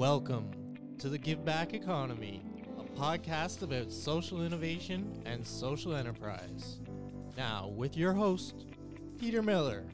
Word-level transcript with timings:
Welcome 0.00 0.50
to 0.96 1.10
the 1.10 1.18
Give 1.18 1.44
Back 1.44 1.74
Economy, 1.74 2.42
a 2.78 2.84
podcast 2.98 3.60
about 3.60 3.92
social 3.92 4.42
innovation 4.42 5.22
and 5.26 5.46
social 5.46 5.94
enterprise. 5.94 6.80
Now, 7.36 7.68
with 7.68 7.98
your 7.98 8.14
host, 8.14 8.64
Peter 9.18 9.42
Miller. 9.42 9.84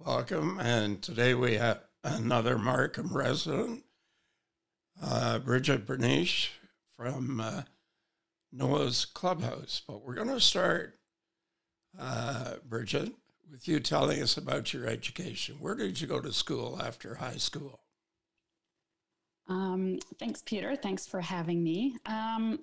Welcome, 0.00 0.58
and 0.58 1.00
today 1.00 1.34
we 1.34 1.54
have 1.54 1.82
another 2.02 2.58
Markham 2.58 3.16
resident, 3.16 3.84
uh, 5.00 5.38
Brigette 5.38 5.86
Bernice 5.86 6.48
from 6.96 7.38
uh, 7.38 7.62
Noah's 8.50 9.04
Clubhouse. 9.04 9.80
But 9.86 10.04
we're 10.04 10.16
going 10.16 10.26
to 10.26 10.40
start, 10.40 10.98
uh, 11.96 12.54
Brigette, 12.68 13.14
with 13.52 13.68
you 13.68 13.78
telling 13.78 14.22
us 14.22 14.38
about 14.38 14.72
your 14.72 14.86
education. 14.86 15.56
Where 15.60 15.74
did 15.74 16.00
you 16.00 16.06
go 16.06 16.20
to 16.20 16.32
school 16.32 16.80
after 16.82 17.16
high 17.16 17.36
school? 17.36 17.80
Um, 19.46 19.98
thanks, 20.18 20.42
Peter. 20.42 20.74
Thanks 20.74 21.06
for 21.06 21.20
having 21.20 21.62
me. 21.62 21.94
Um, 22.06 22.60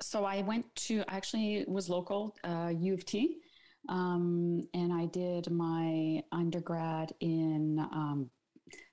so 0.00 0.24
I 0.24 0.42
went 0.42 0.72
to 0.86 1.02
actually 1.08 1.64
was 1.66 1.88
local 1.88 2.36
uh, 2.44 2.72
U 2.78 2.94
of 2.94 3.04
T, 3.04 3.38
um, 3.88 4.62
and 4.72 4.92
I 4.92 5.06
did 5.06 5.50
my 5.50 6.22
undergrad 6.30 7.12
in. 7.20 7.80
Um, 7.92 8.30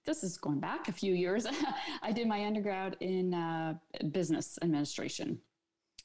this 0.05 0.23
is 0.23 0.37
going 0.37 0.59
back 0.59 0.87
a 0.87 0.91
few 0.91 1.13
years. 1.13 1.45
I 2.01 2.11
did 2.11 2.27
my 2.27 2.45
undergrad 2.45 2.97
in 3.01 3.33
uh, 3.33 3.75
business 4.11 4.57
administration. 4.63 5.37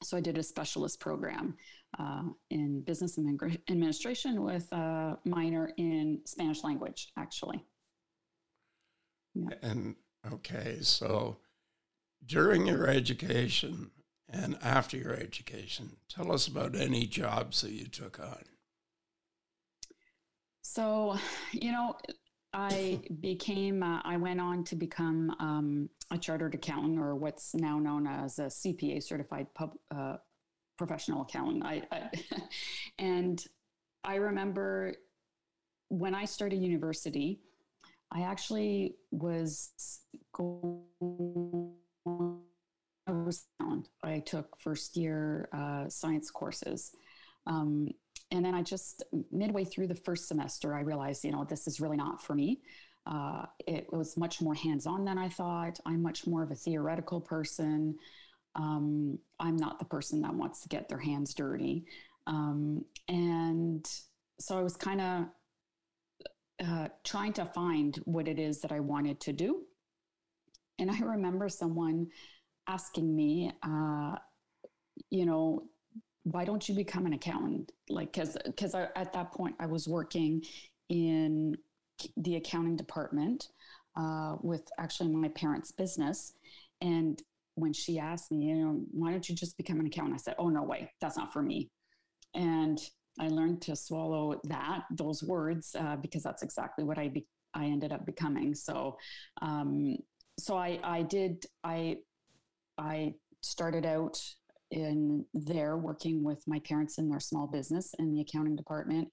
So 0.03 0.17
I 0.17 0.21
did 0.21 0.39
a 0.39 0.43
specialist 0.43 1.01
program 1.01 1.57
uh, 1.99 2.23
in 2.51 2.83
business 2.83 3.19
administration 3.19 4.43
with 4.43 4.71
a 4.73 5.19
minor 5.25 5.73
in 5.77 6.21
Spanish 6.25 6.65
language, 6.65 7.13
actually. 7.17 7.65
Yeah. 9.35 9.57
And 9.63 9.97
okay, 10.33 10.79
so 10.81 11.39
during 12.25 12.67
your 12.67 12.87
education 12.87 13.91
and 14.29 14.59
after 14.63 14.97
your 14.97 15.15
education, 15.15 15.97
tell 16.09 16.33
us 16.33 16.47
about 16.47 16.77
any 16.77 17.07
jobs 17.07 17.61
that 17.63 17.73
you 17.73 17.87
took 17.87 18.19
on. 18.21 18.45
So, 20.63 21.19
you 21.53 21.73
know, 21.73 21.97
I 22.55 23.01
became, 23.21 23.83
uh, 23.83 24.01
I 24.05 24.17
went 24.17 24.41
on 24.41 24.65
to 24.65 24.77
become 24.77 25.35
um, 25.41 25.89
a 26.11 26.19
chartered 26.19 26.55
accountant, 26.55 26.99
or 26.99 27.15
what's 27.15 27.55
now 27.55 27.79
known 27.79 28.07
as 28.07 28.39
a 28.39 28.47
CPA, 28.47 29.03
certified 29.03 29.47
pub, 29.55 29.75
uh, 29.91 30.17
professional 30.77 31.23
accountant. 31.23 31.65
I, 31.65 31.83
I 31.91 32.11
and 32.99 33.43
I 34.05 34.17
remember 34.17 34.95
when 35.89 36.15
I 36.15 36.25
started 36.25 36.57
university, 36.57 37.41
I 38.11 38.23
actually 38.23 38.97
was 39.11 39.71
going. 40.33 40.83
I 43.07 43.11
was 43.11 43.47
I 44.03 44.19
took 44.21 44.61
first 44.61 44.97
year 44.97 45.49
uh, 45.53 45.89
science 45.89 46.31
courses. 46.31 46.93
Um, 47.47 47.89
and 48.31 48.45
then 48.45 48.55
I 48.55 48.63
just 48.63 49.03
midway 49.31 49.65
through 49.65 49.89
the 49.89 49.95
first 49.95 50.27
semester, 50.29 50.75
I 50.75 50.81
realized, 50.81 51.25
you 51.25 51.33
know, 51.33 51.45
this 51.45 51.67
is 51.67 51.81
really 51.81 51.97
not 51.97 52.23
for 52.23 52.35
me. 52.35 52.61
Uh, 53.05 53.47
it 53.67 53.87
was 53.93 54.17
much 54.17 54.41
more 54.41 54.55
hands 54.55 54.87
on 54.87 55.05
than 55.05 55.19
I 55.19 55.29
thought. 55.29 55.79
I'm 55.85 56.03
much 56.03 56.27
more 56.27 56.43
of 56.43 56.51
a 56.51 56.55
theoretical 56.55 57.21
person. 57.21 57.97
Um, 58.55 59.19
I'm 59.41 59.57
not 59.57 59.79
the 59.79 59.85
person 59.85 60.23
that 60.23 60.35
wants 60.35 60.61
to 60.63 60.69
get 60.69 60.89
their 60.89 60.99
hands 60.99 61.35
dirty. 61.35 61.85
Um, 62.27 62.85
and 63.09 63.87
so 64.39 64.59
I 64.59 64.63
was 64.63 64.77
kind 64.77 65.01
of 65.01 65.25
uh, 66.65 66.89
trying 67.05 67.33
to 67.35 67.45
find 67.47 67.97
what 68.05 68.29
it 68.29 68.39
is 68.39 68.61
that 68.61 68.73
I 68.73 68.81
wanted 68.81 69.21
to 69.23 69.33
do. 69.33 69.63
And 70.79 70.91
I 70.91 70.99
remember 71.01 71.49
someone 71.49 72.09
asking 72.67 73.15
me, 73.15 73.53
uh, 73.63 74.17
you 75.11 75.27
know, 75.27 75.65
why 76.25 76.45
don't 76.45 76.69
you 76.69 76.75
become 76.75 77.07
an 77.07 77.13
accountant? 77.15 77.73
Like, 77.89 78.13
because 78.13 78.37
because 78.45 78.75
at 78.75 79.13
that 79.13 79.33
point 79.33 79.57
I 79.59 79.67
was 79.67 79.89
working 79.89 80.43
in 80.89 81.57
the 82.17 82.37
accounting 82.37 82.77
department 82.77 83.49
uh, 83.97 84.37
with 84.43 84.63
actually 84.79 85.15
my 85.15 85.29
parents' 85.29 85.73
business, 85.73 86.35
and 86.81 87.23
when 87.55 87.73
she 87.73 87.99
asked 87.99 88.33
me, 88.33 88.47
you 88.47 88.55
know, 88.55 88.81
why 88.93 89.11
don't 89.11 89.29
you 89.29 89.35
just 89.35 89.57
become 89.57 89.79
an 89.81 89.87
accountant? 89.87 90.15
I 90.15 90.23
said, 90.23 90.37
oh 90.39 90.49
no 90.49 90.63
way, 90.63 90.91
that's 91.01 91.17
not 91.19 91.33
for 91.33 91.43
me. 91.43 91.71
And 92.35 92.81
I 93.21 93.29
learned 93.29 93.61
to 93.63 93.77
swallow 93.77 94.41
that 94.45 94.85
those 94.91 95.23
words 95.23 95.77
uh, 95.79 95.97
because 95.97 96.23
that's 96.23 96.43
exactly 96.43 96.85
what 96.85 96.99
I 96.99 97.09
be- 97.09 97.27
I 97.55 97.67
ended 97.67 97.93
up 97.93 98.07
becoming. 98.07 98.55
So, 98.55 98.97
um, 99.43 99.97
so 100.39 100.57
I 100.57 100.81
I 100.83 101.03
did 101.03 101.45
I 101.63 101.99
I 102.79 103.15
started 103.43 103.85
out 103.85 104.19
in 104.73 105.25
there 105.35 105.77
working 105.77 106.25
with 106.25 106.43
my 106.47 106.59
parents 106.61 106.99
in 106.99 107.09
their 107.09 107.21
small 107.21 107.47
business 107.47 107.95
in 107.99 108.11
the 108.11 108.23
accounting 108.23 108.57
department. 108.57 109.09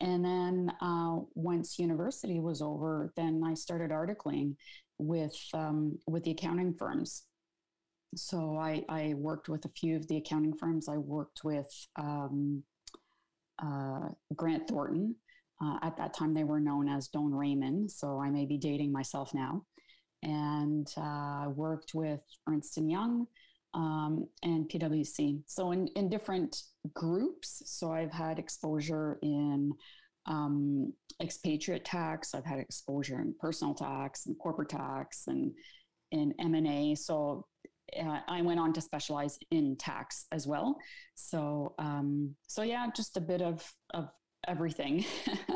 And 0.00 0.24
then 0.24 0.72
uh, 0.80 1.16
once 1.34 1.78
university 1.78 2.38
was 2.38 2.62
over, 2.62 3.12
then 3.16 3.42
I 3.44 3.54
started 3.54 3.90
articling 3.90 4.54
with 4.98 5.36
um, 5.52 5.98
with 6.06 6.24
the 6.24 6.30
accounting 6.30 6.74
firms. 6.78 7.24
So 8.16 8.56
I, 8.56 8.82
I, 8.88 9.14
worked 9.14 9.48
with 9.48 9.64
a 9.66 9.68
few 9.68 9.94
of 9.94 10.08
the 10.08 10.16
accounting 10.16 10.54
firms. 10.58 10.88
I 10.88 10.96
worked 10.96 11.42
with 11.44 11.70
um, 11.96 12.64
uh, 13.62 14.08
Grant 14.34 14.66
Thornton. 14.68 15.14
Uh, 15.62 15.78
at 15.82 15.96
that 15.96 16.12
time, 16.12 16.34
they 16.34 16.42
were 16.42 16.58
known 16.58 16.88
as 16.88 17.08
Doane 17.08 17.32
Raymond. 17.32 17.88
So 17.88 18.20
I 18.20 18.30
may 18.30 18.46
be 18.46 18.58
dating 18.58 18.90
myself 18.90 19.32
now. 19.32 19.64
And 20.24 20.92
uh, 20.96 21.50
worked 21.54 21.94
with 21.94 22.20
Ernst 22.48 22.78
and 22.78 22.90
Young 22.90 23.28
um, 23.74 24.26
and 24.42 24.68
PwC. 24.68 25.42
So 25.46 25.72
in, 25.72 25.88
in 25.96 26.08
different 26.08 26.56
groups. 26.94 27.62
So 27.66 27.92
I've 27.92 28.12
had 28.12 28.38
exposure 28.38 29.18
in 29.22 29.72
um, 30.26 30.92
expatriate 31.20 31.84
tax. 31.84 32.34
I've 32.34 32.44
had 32.44 32.58
exposure 32.58 33.20
in 33.20 33.34
personal 33.38 33.74
tax 33.74 34.26
and 34.26 34.38
corporate 34.38 34.68
tax 34.68 35.24
and 35.26 35.52
in 36.10 36.34
M&A. 36.40 36.94
So 36.94 37.46
uh, 37.98 38.20
I 38.28 38.42
went 38.42 38.60
on 38.60 38.72
to 38.74 38.80
specialize 38.80 39.38
in 39.50 39.76
tax 39.76 40.26
as 40.32 40.46
well. 40.46 40.76
So 41.14 41.74
um, 41.78 42.34
so 42.46 42.62
yeah, 42.62 42.86
just 42.94 43.16
a 43.16 43.20
bit 43.20 43.42
of 43.42 43.64
of 43.94 44.08
everything 44.48 45.04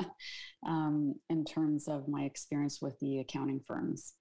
um, 0.67 1.15
in 1.31 1.45
terms 1.45 1.89
of 1.89 2.09
my 2.09 2.23
experience 2.23 2.81
with 2.83 2.99
the 3.01 3.21
accounting 3.21 3.61
firms. 3.67 4.15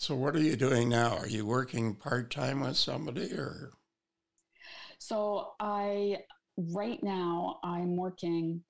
So, 0.00 0.14
what 0.14 0.34
are 0.34 0.40
you 0.40 0.56
doing 0.56 0.88
now? 0.88 1.18
Are 1.18 1.28
you 1.28 1.44
working 1.44 1.94
part 1.94 2.30
time 2.30 2.60
with 2.60 2.78
somebody 2.78 3.34
or? 3.34 3.72
So, 4.98 5.52
I 5.60 6.20
right 6.56 6.98
now 7.02 7.58
I'm 7.62 7.98
working. 7.98 8.62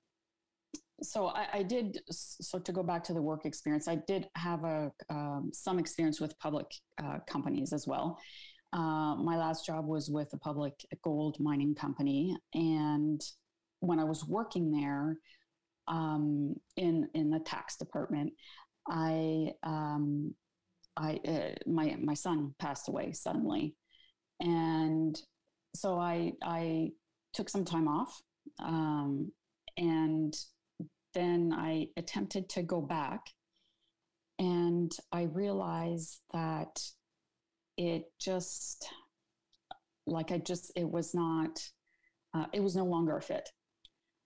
So 1.01 1.27
I, 1.27 1.47
I 1.53 1.63
did. 1.63 2.01
So 2.09 2.59
to 2.59 2.73
go 2.73 2.83
back 2.83 3.05
to 3.05 3.13
the 3.13 3.21
work 3.21 3.45
experience, 3.45 3.87
I 3.87 3.99
did 4.07 4.27
have 4.35 4.65
a 4.65 4.91
um, 5.09 5.51
some 5.53 5.79
experience 5.79 6.19
with 6.19 6.37
public 6.37 6.65
uh, 7.01 7.19
companies 7.27 7.71
as 7.71 7.87
well. 7.87 8.19
Uh, 8.73 9.15
my 9.15 9.37
last 9.37 9.65
job 9.65 9.87
was 9.87 10.09
with 10.09 10.33
a 10.33 10.37
public 10.37 10.73
gold 11.01 11.37
mining 11.39 11.75
company, 11.75 12.35
and 12.53 13.21
when 13.79 13.99
I 13.99 14.03
was 14.03 14.25
working 14.25 14.69
there 14.69 15.15
um, 15.87 16.55
in 16.75 17.07
in 17.13 17.29
the 17.29 17.39
tax 17.39 17.77
department, 17.77 18.33
I 18.89 19.53
um, 19.63 20.35
I 21.01 21.19
uh, 21.27 21.69
my 21.69 21.95
my 21.99 22.13
son 22.13 22.53
passed 22.59 22.87
away 22.87 23.11
suddenly, 23.13 23.75
and 24.39 25.19
so 25.75 25.97
I 25.97 26.33
I 26.43 26.91
took 27.33 27.49
some 27.49 27.65
time 27.65 27.87
off, 27.87 28.21
um, 28.59 29.31
and 29.77 30.33
then 31.13 31.53
I 31.57 31.87
attempted 31.97 32.49
to 32.49 32.61
go 32.61 32.81
back, 32.81 33.21
and 34.37 34.91
I 35.11 35.23
realized 35.23 36.19
that 36.33 36.79
it 37.77 38.03
just 38.19 38.87
like 40.05 40.31
I 40.31 40.37
just 40.37 40.71
it 40.75 40.89
was 40.89 41.15
not 41.15 41.59
uh, 42.35 42.45
it 42.53 42.61
was 42.61 42.75
no 42.75 42.85
longer 42.85 43.17
a 43.17 43.21
fit. 43.21 43.49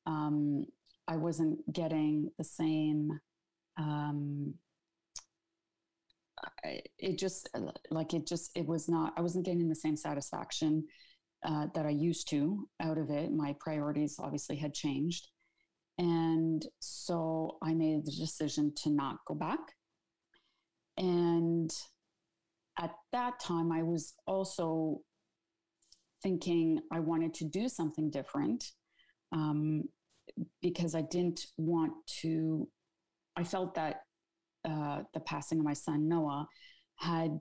Um, 0.05 0.65
I 1.07 1.15
wasn't 1.15 1.71
getting 1.71 2.31
the 2.37 2.43
same 2.43 3.19
um, 3.77 4.55
it 6.99 7.17
just 7.17 7.49
uh, 7.53 7.71
like 7.91 8.13
it 8.13 8.27
just 8.27 8.51
it 8.55 8.65
was 8.65 8.87
not 8.89 9.13
i 9.17 9.21
wasn't 9.21 9.45
getting 9.45 9.67
the 9.67 9.75
same 9.75 9.97
satisfaction 9.97 10.83
uh, 11.45 11.67
that 11.73 11.85
i 11.85 11.89
used 11.89 12.27
to 12.29 12.67
out 12.81 12.97
of 12.97 13.09
it. 13.09 13.31
My 13.31 13.55
priorities 13.59 14.15
obviously 14.19 14.55
had 14.55 14.73
changed. 14.73 15.27
And 15.97 16.65
so 16.79 17.57
i 17.63 17.73
made 17.73 18.05
the 18.05 18.11
decision 18.11 18.73
to 18.83 18.89
not 18.89 19.17
go 19.27 19.35
back. 19.35 19.59
And 20.97 21.71
at 22.79 22.91
that 23.11 23.39
time 23.39 23.71
i 23.71 23.81
was 23.81 24.13
also 24.27 25.01
thinking 26.23 26.79
i 26.91 26.99
wanted 26.99 27.33
to 27.35 27.45
do 27.45 27.69
something 27.69 28.09
different 28.09 28.71
um, 29.31 29.83
because 30.61 30.95
i 30.95 31.01
didn't 31.01 31.45
want 31.57 31.93
to 32.07 32.67
i 33.37 33.43
felt 33.43 33.75
that 33.75 34.04
uh, 34.65 35.03
the 35.13 35.19
passing 35.21 35.59
of 35.59 35.65
my 35.65 35.73
son 35.73 36.07
Noah 36.07 36.47
had 36.97 37.39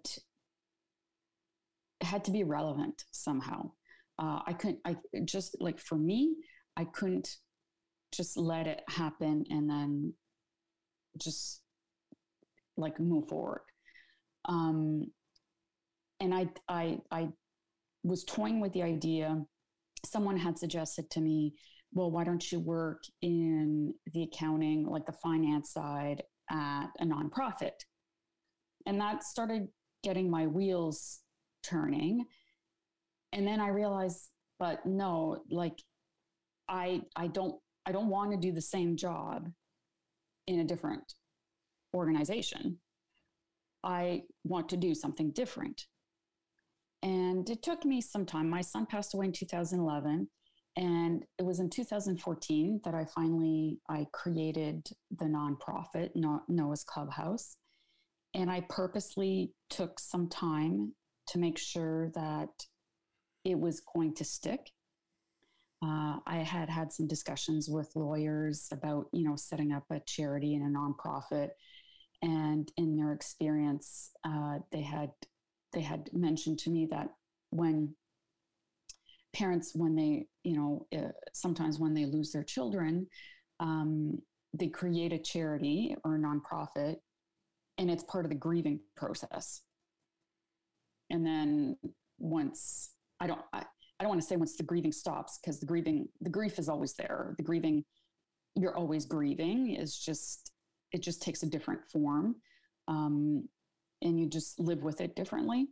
had 2.00 2.24
to 2.24 2.30
be 2.30 2.44
relevant 2.44 3.04
somehow. 3.12 3.70
Uh, 4.18 4.40
I 4.46 4.52
couldn't. 4.52 4.80
I 4.84 4.96
just 5.24 5.56
like 5.60 5.78
for 5.78 5.96
me, 5.96 6.36
I 6.76 6.84
couldn't 6.84 7.28
just 8.14 8.36
let 8.36 8.66
it 8.66 8.82
happen 8.88 9.44
and 9.50 9.68
then 9.68 10.14
just 11.18 11.62
like 12.76 12.98
move 13.00 13.28
forward. 13.28 13.62
Um, 14.46 15.06
and 16.20 16.34
I, 16.34 16.48
I, 16.68 16.98
I 17.10 17.28
was 18.02 18.24
toying 18.24 18.60
with 18.60 18.72
the 18.72 18.82
idea. 18.82 19.42
Someone 20.04 20.36
had 20.36 20.58
suggested 20.58 21.10
to 21.10 21.20
me, 21.20 21.54
well, 21.92 22.10
why 22.10 22.24
don't 22.24 22.50
you 22.50 22.60
work 22.60 23.02
in 23.22 23.94
the 24.12 24.24
accounting, 24.24 24.86
like 24.86 25.06
the 25.06 25.12
finance 25.12 25.72
side 25.72 26.22
at 26.50 26.86
a 27.00 27.04
nonprofit? 27.04 27.72
And 28.86 29.00
that 29.00 29.22
started 29.22 29.68
getting 30.02 30.30
my 30.30 30.46
wheels 30.46 31.20
turning. 31.62 32.26
And 33.32 33.46
then 33.46 33.60
I 33.60 33.68
realized, 33.68 34.30
but 34.58 34.84
no, 34.86 35.42
like 35.50 35.78
I 36.68 37.02
I 37.16 37.26
don't 37.26 37.56
I 37.86 37.92
don't 37.92 38.08
want 38.08 38.30
to 38.32 38.36
do 38.36 38.52
the 38.52 38.62
same 38.62 38.96
job 38.96 39.48
in 40.46 40.60
a 40.60 40.64
different 40.64 41.14
organization. 41.94 42.78
I 43.82 44.22
want 44.44 44.68
to 44.70 44.76
do 44.76 44.94
something 44.94 45.30
different. 45.32 45.82
And 47.02 47.48
it 47.50 47.62
took 47.62 47.84
me 47.84 48.00
some 48.00 48.24
time. 48.24 48.48
My 48.48 48.62
son 48.62 48.86
passed 48.86 49.12
away 49.12 49.26
in 49.26 49.32
2011 49.32 50.28
and 50.76 51.24
it 51.38 51.44
was 51.44 51.60
in 51.60 51.70
2014 51.70 52.80
that 52.84 52.94
I 52.94 53.04
finally 53.04 53.78
I 53.88 54.06
created 54.12 54.88
the 55.16 55.26
nonprofit 55.26 56.10
Noah's 56.48 56.84
Clubhouse. 56.84 57.56
And 58.34 58.50
I 58.50 58.62
purposely 58.68 59.52
took 59.70 60.00
some 60.00 60.28
time 60.28 60.92
to 61.28 61.38
make 61.38 61.56
sure 61.56 62.10
that 62.16 62.50
it 63.44 63.56
was 63.58 63.80
going 63.94 64.14
to 64.14 64.24
stick 64.24 64.72
uh, 65.84 66.18
I 66.26 66.38
had 66.38 66.70
had 66.70 66.92
some 66.92 67.06
discussions 67.06 67.68
with 67.68 67.90
lawyers 67.94 68.68
about, 68.72 69.06
you 69.12 69.24
know, 69.24 69.36
setting 69.36 69.72
up 69.72 69.84
a 69.90 70.00
charity 70.06 70.54
and 70.54 70.64
a 70.64 70.78
nonprofit, 70.78 71.50
and 72.22 72.70
in 72.78 72.96
their 72.96 73.12
experience, 73.12 74.10
uh, 74.24 74.60
they 74.72 74.80
had 74.80 75.10
they 75.72 75.82
had 75.82 76.08
mentioned 76.12 76.58
to 76.60 76.70
me 76.70 76.86
that 76.90 77.08
when 77.50 77.94
parents, 79.34 79.72
when 79.74 79.94
they, 79.94 80.26
you 80.44 80.56
know, 80.56 80.86
uh, 80.96 81.12
sometimes 81.32 81.78
when 81.78 81.92
they 81.92 82.06
lose 82.06 82.32
their 82.32 82.44
children, 82.44 83.06
um, 83.60 84.18
they 84.52 84.68
create 84.68 85.12
a 85.12 85.18
charity 85.18 85.94
or 86.04 86.14
a 86.14 86.18
nonprofit, 86.18 86.96
and 87.78 87.90
it's 87.90 88.04
part 88.04 88.24
of 88.24 88.30
the 88.30 88.36
grieving 88.36 88.80
process. 88.96 89.62
And 91.10 91.26
then 91.26 91.76
once 92.18 92.92
I 93.20 93.26
don't, 93.26 93.40
I, 93.52 93.58
I 93.98 94.02
don't 94.02 94.08
want 94.08 94.22
to 94.22 94.26
say 94.26 94.36
once 94.36 94.56
the 94.56 94.62
grieving 94.62 94.92
stops 94.92 95.38
because 95.38 95.60
the 95.60 95.66
grieving, 95.66 96.08
the 96.20 96.30
grief 96.30 96.58
is 96.58 96.68
always 96.68 96.94
there. 96.94 97.34
The 97.36 97.44
grieving, 97.44 97.84
you're 98.56 98.76
always 98.76 99.04
grieving 99.04 99.74
is 99.74 99.98
just, 99.98 100.52
it 100.92 101.02
just 101.02 101.22
takes 101.22 101.42
a 101.42 101.46
different 101.46 101.80
form. 101.92 102.36
Um, 102.88 103.48
and 104.02 104.20
you 104.20 104.28
just 104.28 104.60
live 104.60 104.82
with 104.82 105.00
it 105.00 105.16
differently. 105.16 105.68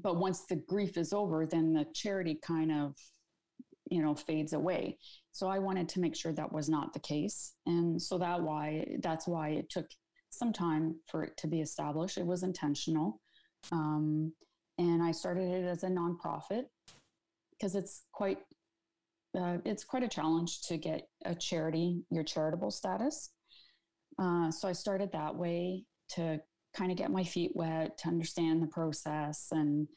But 0.00 0.16
once 0.16 0.42
the 0.42 0.56
grief 0.56 0.96
is 0.96 1.12
over, 1.12 1.46
then 1.46 1.72
the 1.72 1.86
charity 1.94 2.38
kind 2.42 2.72
of, 2.72 2.96
you 3.90 4.02
know, 4.02 4.14
fades 4.14 4.52
away. 4.52 4.98
So 5.32 5.48
I 5.48 5.58
wanted 5.58 5.88
to 5.90 6.00
make 6.00 6.16
sure 6.16 6.32
that 6.32 6.52
was 6.52 6.68
not 6.68 6.92
the 6.92 7.00
case. 7.00 7.54
And 7.66 8.00
so 8.00 8.18
that 8.18 8.42
why, 8.42 8.96
that's 9.02 9.26
why 9.26 9.50
it 9.50 9.70
took 9.70 9.86
some 10.30 10.52
time 10.52 10.96
for 11.08 11.24
it 11.24 11.36
to 11.38 11.46
be 11.46 11.60
established. 11.60 12.16
It 12.16 12.26
was 12.26 12.42
intentional. 12.42 13.20
Um, 13.70 14.32
and 14.78 15.02
I 15.02 15.12
started 15.12 15.48
it 15.50 15.64
as 15.64 15.84
a 15.84 15.88
nonprofit 15.88 16.64
because 17.52 17.74
it's 17.74 18.04
quite 18.12 18.38
uh, 19.38 19.58
it's 19.64 19.84
quite 19.84 20.02
a 20.02 20.08
challenge 20.08 20.60
to 20.62 20.76
get 20.76 21.08
a 21.24 21.34
charity 21.34 22.02
your 22.10 22.24
charitable 22.24 22.70
status. 22.70 23.30
Uh, 24.18 24.50
so 24.50 24.68
I 24.68 24.72
started 24.72 25.10
that 25.12 25.34
way 25.34 25.84
to 26.10 26.40
kind 26.74 26.90
of 26.90 26.98
get 26.98 27.10
my 27.10 27.24
feet 27.24 27.52
wet 27.54 27.98
to 27.98 28.08
understand 28.08 28.62
the 28.62 28.66
process 28.66 29.48
and 29.52 29.88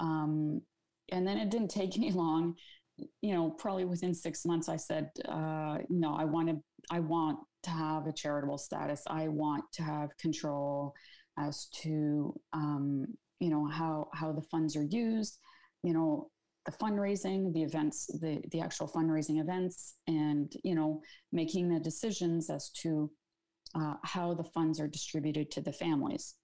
um, 0.00 0.60
and 1.12 1.26
then 1.26 1.38
it 1.38 1.50
didn't 1.50 1.70
take 1.70 1.96
any 1.96 2.12
long. 2.12 2.54
You 3.22 3.34
know 3.34 3.50
probably 3.50 3.84
within 3.84 4.14
six 4.14 4.44
months 4.44 4.68
i 4.68 4.76
said 4.76 5.10
uh, 5.28 5.78
no 5.88 6.14
i 6.14 6.24
want 6.24 6.48
to 6.48 6.62
i 6.92 7.00
want 7.00 7.40
to 7.64 7.70
have 7.70 8.06
a 8.06 8.12
charitable 8.12 8.58
status. 8.58 9.02
I 9.08 9.26
want 9.28 9.64
to 9.72 9.82
have 9.82 10.16
control 10.18 10.94
as 11.38 11.66
to 11.82 12.38
um, 12.52 13.06
you 13.40 13.50
know 13.50 13.66
how 13.66 14.10
how 14.14 14.30
the 14.30 14.42
funds 14.42 14.76
are 14.76 14.84
used 14.84 15.38
you 15.82 15.92
know 15.92 16.30
the 16.66 16.72
fundraising, 16.72 17.52
the 17.52 17.62
events, 17.62 18.06
the, 18.20 18.40
the 18.50 18.60
actual 18.60 18.88
fundraising 18.88 19.40
events, 19.40 19.96
and 20.06 20.52
you 20.62 20.74
know, 20.74 21.02
making 21.32 21.68
the 21.68 21.78
decisions 21.78 22.48
as 22.48 22.70
to 22.70 23.10
uh, 23.74 23.94
how 24.02 24.34
the 24.34 24.44
funds 24.44 24.80
are 24.80 24.88
distributed 24.88 25.50
to 25.52 25.60
the 25.60 25.72
families. 25.72 26.34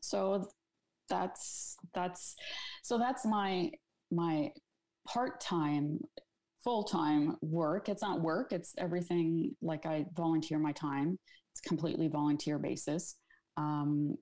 So 0.00 0.48
that's 1.08 1.76
that's 1.92 2.36
so 2.82 2.98
that's 2.98 3.24
my 3.26 3.70
my 4.12 4.50
part-time 5.08 5.98
full-time 6.62 7.36
work 7.42 7.88
it's 7.88 8.02
not 8.02 8.20
work 8.20 8.52
it's 8.52 8.74
everything 8.78 9.50
like 9.60 9.86
i 9.86 10.04
volunteer 10.14 10.58
my 10.58 10.70
time 10.72 11.18
it's 11.50 11.60
completely 11.60 12.06
volunteer 12.06 12.58
basis 12.58 13.16
um, 13.56 14.16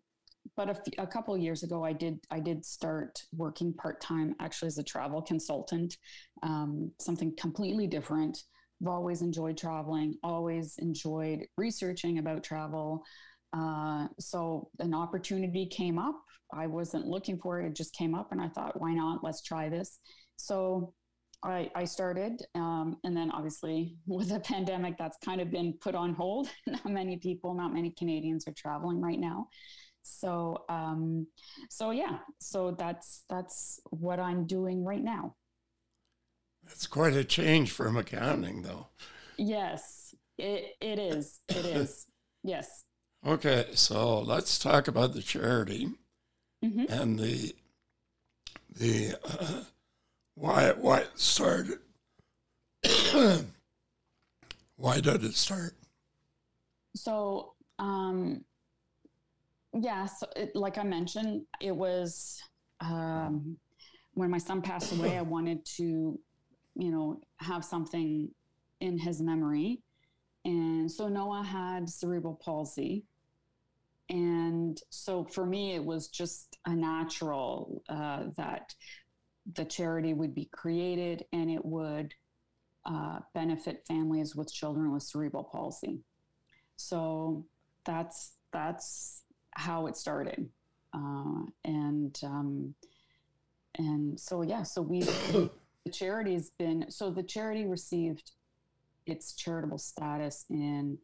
but 0.56 0.69
a, 0.69 0.72
f- 0.72 0.98
a 0.98 1.06
couple 1.06 1.36
years 1.36 1.62
ago, 1.62 1.84
I 1.84 1.92
did 1.92 2.19
I 2.30 2.40
did 2.40 2.64
start 2.64 3.22
working 3.36 3.72
part 3.72 4.00
time 4.00 4.34
actually 4.40 4.69
as 4.69 4.78
a 4.78 4.82
travel 4.82 5.22
consultant, 5.22 5.96
um, 6.42 6.90
something 7.00 7.34
completely 7.36 7.86
different. 7.86 8.42
I've 8.80 8.88
always 8.88 9.22
enjoyed 9.22 9.56
traveling, 9.56 10.14
always 10.22 10.76
enjoyed 10.78 11.46
researching 11.56 12.19
about 12.19 12.44
travel. 12.44 13.04
Uh, 13.52 14.08
so 14.19 14.70
an 14.78 14.94
opportunity 14.94 15.66
came 15.66 15.98
up. 15.98 16.20
I 16.52 16.66
wasn't 16.66 17.06
looking 17.06 17.38
for 17.38 17.61
it; 17.61 17.66
it 17.66 17.76
just 17.76 17.94
came 17.94 18.14
up, 18.14 18.32
and 18.32 18.40
I 18.40 18.49
thought, 18.49 18.80
why 18.80 18.94
not? 18.94 19.25
Let's 19.25 19.42
try 19.42 19.68
this. 19.68 19.99
So 20.37 20.94
I, 21.42 21.70
I 21.75 21.85
started, 21.85 22.42
um, 22.54 22.97
and 23.04 23.16
then 23.16 23.30
obviously 23.30 23.97
with 24.06 24.30
the 24.30 24.40
pandemic, 24.40 24.97
that's 24.99 25.18
kind 25.25 25.40
of 25.40 25.50
been 25.50 25.75
put 25.80 25.94
on 25.94 26.14
hold. 26.14 26.49
not 26.66 26.87
many 26.87 27.16
people, 27.16 27.54
not 27.54 27.75
many 27.75 27.90
Canadians 27.99 28.47
are 28.47 28.54
traveling 28.56 29.00
right 29.00 29.18
now 29.18 29.49
so 30.08 30.64
um 30.68 31.26
so 31.68 31.90
yeah 31.90 32.18
so 32.38 32.75
that's 32.78 33.25
that's 33.28 33.80
what 33.90 34.18
i'm 34.18 34.47
doing 34.47 34.85
right 34.85 35.02
now 35.02 35.35
that's 36.68 36.87
quite 36.87 37.14
a 37.14 37.25
change 37.25 37.70
from 37.70 37.96
accounting 37.96 38.62
though 38.62 38.87
yes 39.37 40.14
it, 40.37 40.76
it 40.80 40.98
is 40.98 41.40
it 41.48 41.64
is 41.64 42.06
yes 42.44 42.84
okay 43.26 43.66
so 43.75 44.20
let's 44.20 44.58
talk 44.58 44.88
about 44.88 45.14
the 45.14 45.22
charity 45.22 45.88
mm-hmm. 46.64 46.84
and 46.88 47.18
the 47.18 47.54
the 48.76 49.14
uh, 49.25 49.62
why 50.34 50.72
why 50.72 50.98
it 51.00 51.10
started 51.18 51.78
why 54.76 55.00
did 55.00 55.25
it 55.25 55.34
start 55.34 55.75
so 56.94 57.54
um 57.78 58.44
yeah, 59.75 60.06
so 60.06 60.26
it, 60.34 60.54
like 60.54 60.78
I 60.78 60.82
mentioned, 60.82 61.42
it 61.60 61.75
was 61.75 62.42
um, 62.80 63.56
when 64.14 64.30
my 64.30 64.38
son 64.38 64.62
passed 64.62 64.92
away. 64.92 65.16
I 65.16 65.22
wanted 65.22 65.64
to, 65.76 66.18
you 66.78 66.90
know, 66.90 67.20
have 67.37 67.64
something 67.64 68.30
in 68.80 68.97
his 68.97 69.20
memory, 69.20 69.82
and 70.44 70.90
so 70.90 71.08
Noah 71.08 71.42
had 71.42 71.90
cerebral 71.90 72.40
palsy, 72.42 73.04
and 74.08 74.80
so 74.90 75.25
for 75.25 75.44
me, 75.44 75.75
it 75.75 75.85
was 75.85 76.08
just 76.08 76.58
a 76.64 76.75
natural 76.75 77.82
uh, 77.88 78.25
that 78.37 78.75
the 79.54 79.64
charity 79.64 80.14
would 80.14 80.35
be 80.35 80.47
created 80.47 81.25
and 81.32 81.50
it 81.50 81.64
would 81.64 82.14
uh, 82.85 83.18
benefit 83.35 83.85
families 83.87 84.35
with 84.35 84.52
children 84.52 84.92
with 84.92 85.02
cerebral 85.02 85.44
palsy. 85.44 86.00
So 86.76 87.44
that's 87.85 88.32
that's 88.52 89.23
how 89.52 89.87
it 89.87 89.97
started. 89.97 90.49
Uh, 90.94 91.42
and 91.64 92.18
um, 92.25 92.75
and 93.76 94.18
so 94.18 94.42
yeah, 94.42 94.62
so 94.62 94.80
we 94.80 95.02
the 95.88 95.95
charity's 95.95 96.50
been 96.59 96.85
so 96.90 97.11
the 97.11 97.23
charity 97.23 97.64
received 97.64 98.33
its 99.07 99.33
charitable 99.33 99.78
status 99.78 100.45
in 100.50 100.99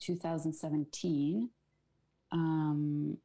2017, 0.00 1.50
um, 2.32 3.18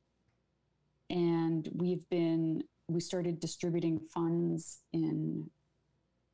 and 1.10 1.69
we've 1.74 2.07
been 2.10 2.65
we 2.89 3.00
started 3.00 3.39
distributing 3.39 3.98
funds 4.13 4.81
in 4.91 5.50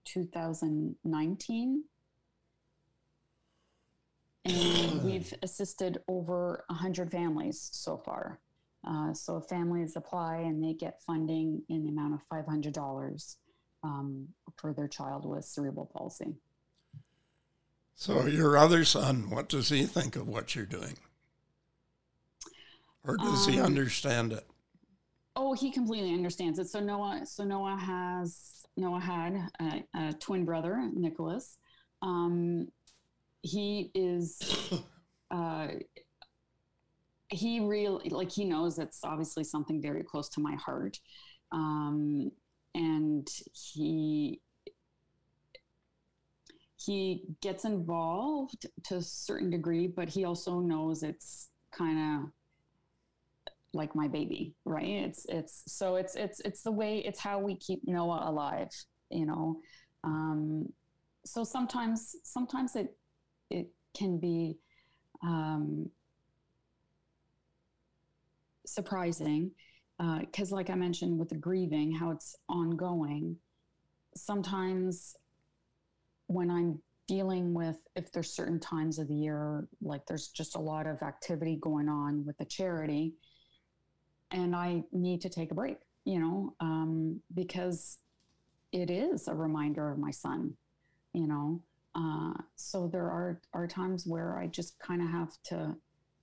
2019 0.06 1.84
and 4.46 5.04
we've 5.04 5.32
assisted 5.44 6.00
over 6.08 6.66
100 6.68 7.12
families 7.12 7.70
so 7.72 7.98
far. 7.98 8.40
Uh, 8.86 9.14
so 9.14 9.40
families 9.40 9.96
apply 9.96 10.38
and 10.38 10.62
they 10.62 10.74
get 10.74 11.00
funding 11.04 11.62
in 11.70 11.84
the 11.84 11.90
amount 11.90 12.16
of 12.16 12.22
$500 12.28 13.36
um, 13.84 14.28
for 14.58 14.74
their 14.74 14.88
child 14.88 15.26
with 15.26 15.46
cerebral 15.46 15.90
palsy. 15.94 16.36
So 17.96 18.26
your 18.26 18.58
other 18.58 18.84
son, 18.84 19.30
what 19.30 19.48
does 19.50 19.70
he 19.70 19.84
think 19.84 20.16
of 20.16 20.28
what 20.28 20.56
you're 20.56 20.66
doing? 20.66 20.98
Or 23.06 23.18
does 23.18 23.48
um, 23.48 23.54
he 23.54 23.60
understand 23.60 24.34
it? 24.34 24.46
Oh, 25.36 25.54
he 25.54 25.72
completely 25.72 26.14
understands 26.14 26.60
it. 26.60 26.68
So 26.68 26.80
Noah, 26.80 27.22
so 27.26 27.44
Noah 27.44 27.78
has 27.78 28.66
Noah 28.78 29.00
had 29.00 29.50
a, 29.60 29.84
a 29.96 30.14
twin 30.14 30.46
brother, 30.46 30.90
Nicholas. 30.94 31.58
Um, 32.02 32.68
he 33.42 33.92
is 33.94 34.72
uh, 35.32 35.68
he 37.30 37.60
really 37.60 38.10
like 38.10 38.32
he 38.32 38.46
knows 38.46 38.78
it's 38.78 39.00
obviously 39.04 39.44
something 39.44 39.82
very 39.82 40.04
close 40.04 40.30
to 40.30 40.42
my 40.42 40.56
heart 40.56 41.00
um, 41.52 42.32
and 42.76 43.28
he 43.54 44.42
he 46.78 47.24
gets 47.42 47.66
involved 47.66 48.66
to 48.84 48.96
a 48.96 49.02
certain 49.02 49.50
degree 49.50 49.88
but 49.88 50.10
he 50.10 50.26
also 50.26 50.60
knows 50.60 51.04
it's 51.04 51.50
kind 51.72 52.24
of 52.26 52.30
like 53.74 53.96
my 53.96 54.08
baby 54.08 54.54
right? 54.66 54.86
It's 54.86 55.26
it's 55.30 55.64
so 55.68 55.96
it's 55.96 56.16
it's 56.16 56.42
it's 56.42 56.62
the 56.62 56.72
way 56.72 57.00
it's 57.00 57.20
how 57.20 57.40
we 57.40 57.56
keep 57.56 57.82
noah 57.86 58.24
alive 58.30 58.70
you 59.10 59.26
know? 59.26 59.60
Um 60.04 60.68
so 61.26 61.44
sometimes 61.44 62.16
sometimes 62.24 62.76
it 62.76 62.96
it 63.50 63.68
can 63.94 64.20
be 64.20 64.58
um, 65.24 65.90
surprising 68.66 69.52
because, 70.20 70.52
uh, 70.52 70.56
like 70.56 70.70
I 70.70 70.76
mentioned, 70.76 71.18
with 71.20 71.30
the 71.30 71.36
grieving, 71.36 71.92
how 71.92 72.12
it's 72.12 72.36
ongoing. 72.50 73.36
Sometimes 74.16 75.16
when 76.28 76.50
I'm 76.50 76.80
dealing 77.08 77.54
with, 77.54 77.78
if 77.96 78.12
there's 78.12 78.34
certain 78.34 78.60
times 78.60 78.98
of 78.98 79.08
the 79.08 79.16
year, 79.16 79.68
like 79.82 80.06
there's 80.08 80.30
just 80.30 80.56
a 80.56 80.60
lot 80.60 80.88
of 80.88 81.02
activity 81.02 81.58
going 81.62 81.90
on 81.90 82.26
with 82.26 82.38
the 82.38 82.46
charity, 82.46 83.14
and 84.32 84.56
I 84.56 84.84
need 84.92 85.22
to 85.22 85.30
take 85.30 85.52
a 85.52 85.56
break, 85.56 85.78
you 86.06 86.20
know, 86.20 86.56
um, 86.62 87.20
because 87.34 87.98
it 88.72 88.90
is 88.90 89.28
a 89.28 89.36
reminder 89.36 89.92
of 89.92 90.00
my 90.00 90.12
son, 90.12 90.54
you 91.14 91.28
know. 91.28 91.62
Uh, 91.94 92.34
so 92.56 92.88
there 92.88 93.04
are 93.04 93.42
are 93.54 93.68
times 93.68 94.08
where 94.08 94.40
I 94.40 94.48
just 94.48 94.80
kind 94.80 95.02
of 95.02 95.10
have 95.10 95.34
to 95.46 95.76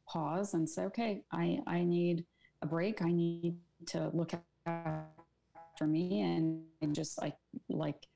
pause 0.08 0.54
and 0.54 0.68
say, 0.68 0.84
okay, 0.84 1.22
I 1.30 1.60
I 1.66 1.84
need 1.84 2.24
a 2.62 2.66
break. 2.66 3.02
I 3.02 3.12
need 3.12 3.54
to 3.86 4.10
look 4.12 4.32
after 4.66 5.86
me 5.86 6.20
and, 6.20 6.64
and 6.82 6.94
just 6.94 7.20
like 7.20 7.36
like 7.68 8.06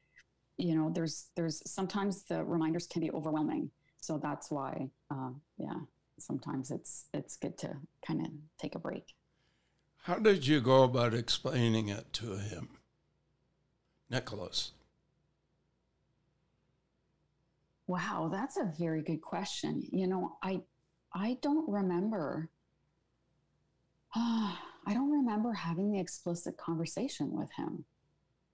you 0.59 0.75
know, 0.75 0.91
there's 0.91 1.27
there's 1.35 1.63
sometimes 1.71 2.25
the 2.25 2.45
reminders 2.45 2.87
can 2.87 3.01
be 3.01 3.11
overwhelming. 3.11 3.71
So 4.01 4.19
that's 4.19 4.51
why, 4.51 4.91
uh, 5.11 5.31
yeah, 5.59 5.81
sometimes 6.19 6.71
it's 6.71 7.07
it's 7.15 7.37
good 7.37 7.57
to 7.59 7.77
kind 8.07 8.21
of 8.21 8.33
take 8.59 8.75
a 8.75 8.79
break. 8.79 9.15
How 10.03 10.17
did 10.17 10.47
you 10.47 10.61
go 10.61 10.83
about 10.83 11.15
explaining 11.15 11.89
it 11.89 12.13
to 12.15 12.37
him, 12.37 12.71
Nicholas? 14.11 14.73
Wow, 17.87 18.31
that's 18.33 18.57
a 18.57 18.73
very 18.79 19.03
good 19.03 19.21
question. 19.21 19.83
You 19.91 20.07
know, 20.07 20.37
I 20.43 20.63
I 21.13 21.39
don't 21.43 21.69
remember. 21.69 22.49
Uh, 24.15 24.55
I 24.87 24.95
don't 24.95 25.11
remember 25.11 25.53
having 25.53 25.93
the 25.93 26.01
explicit 26.01 26.57
conversation 26.57 27.33
with 27.33 27.51
him. 27.53 27.85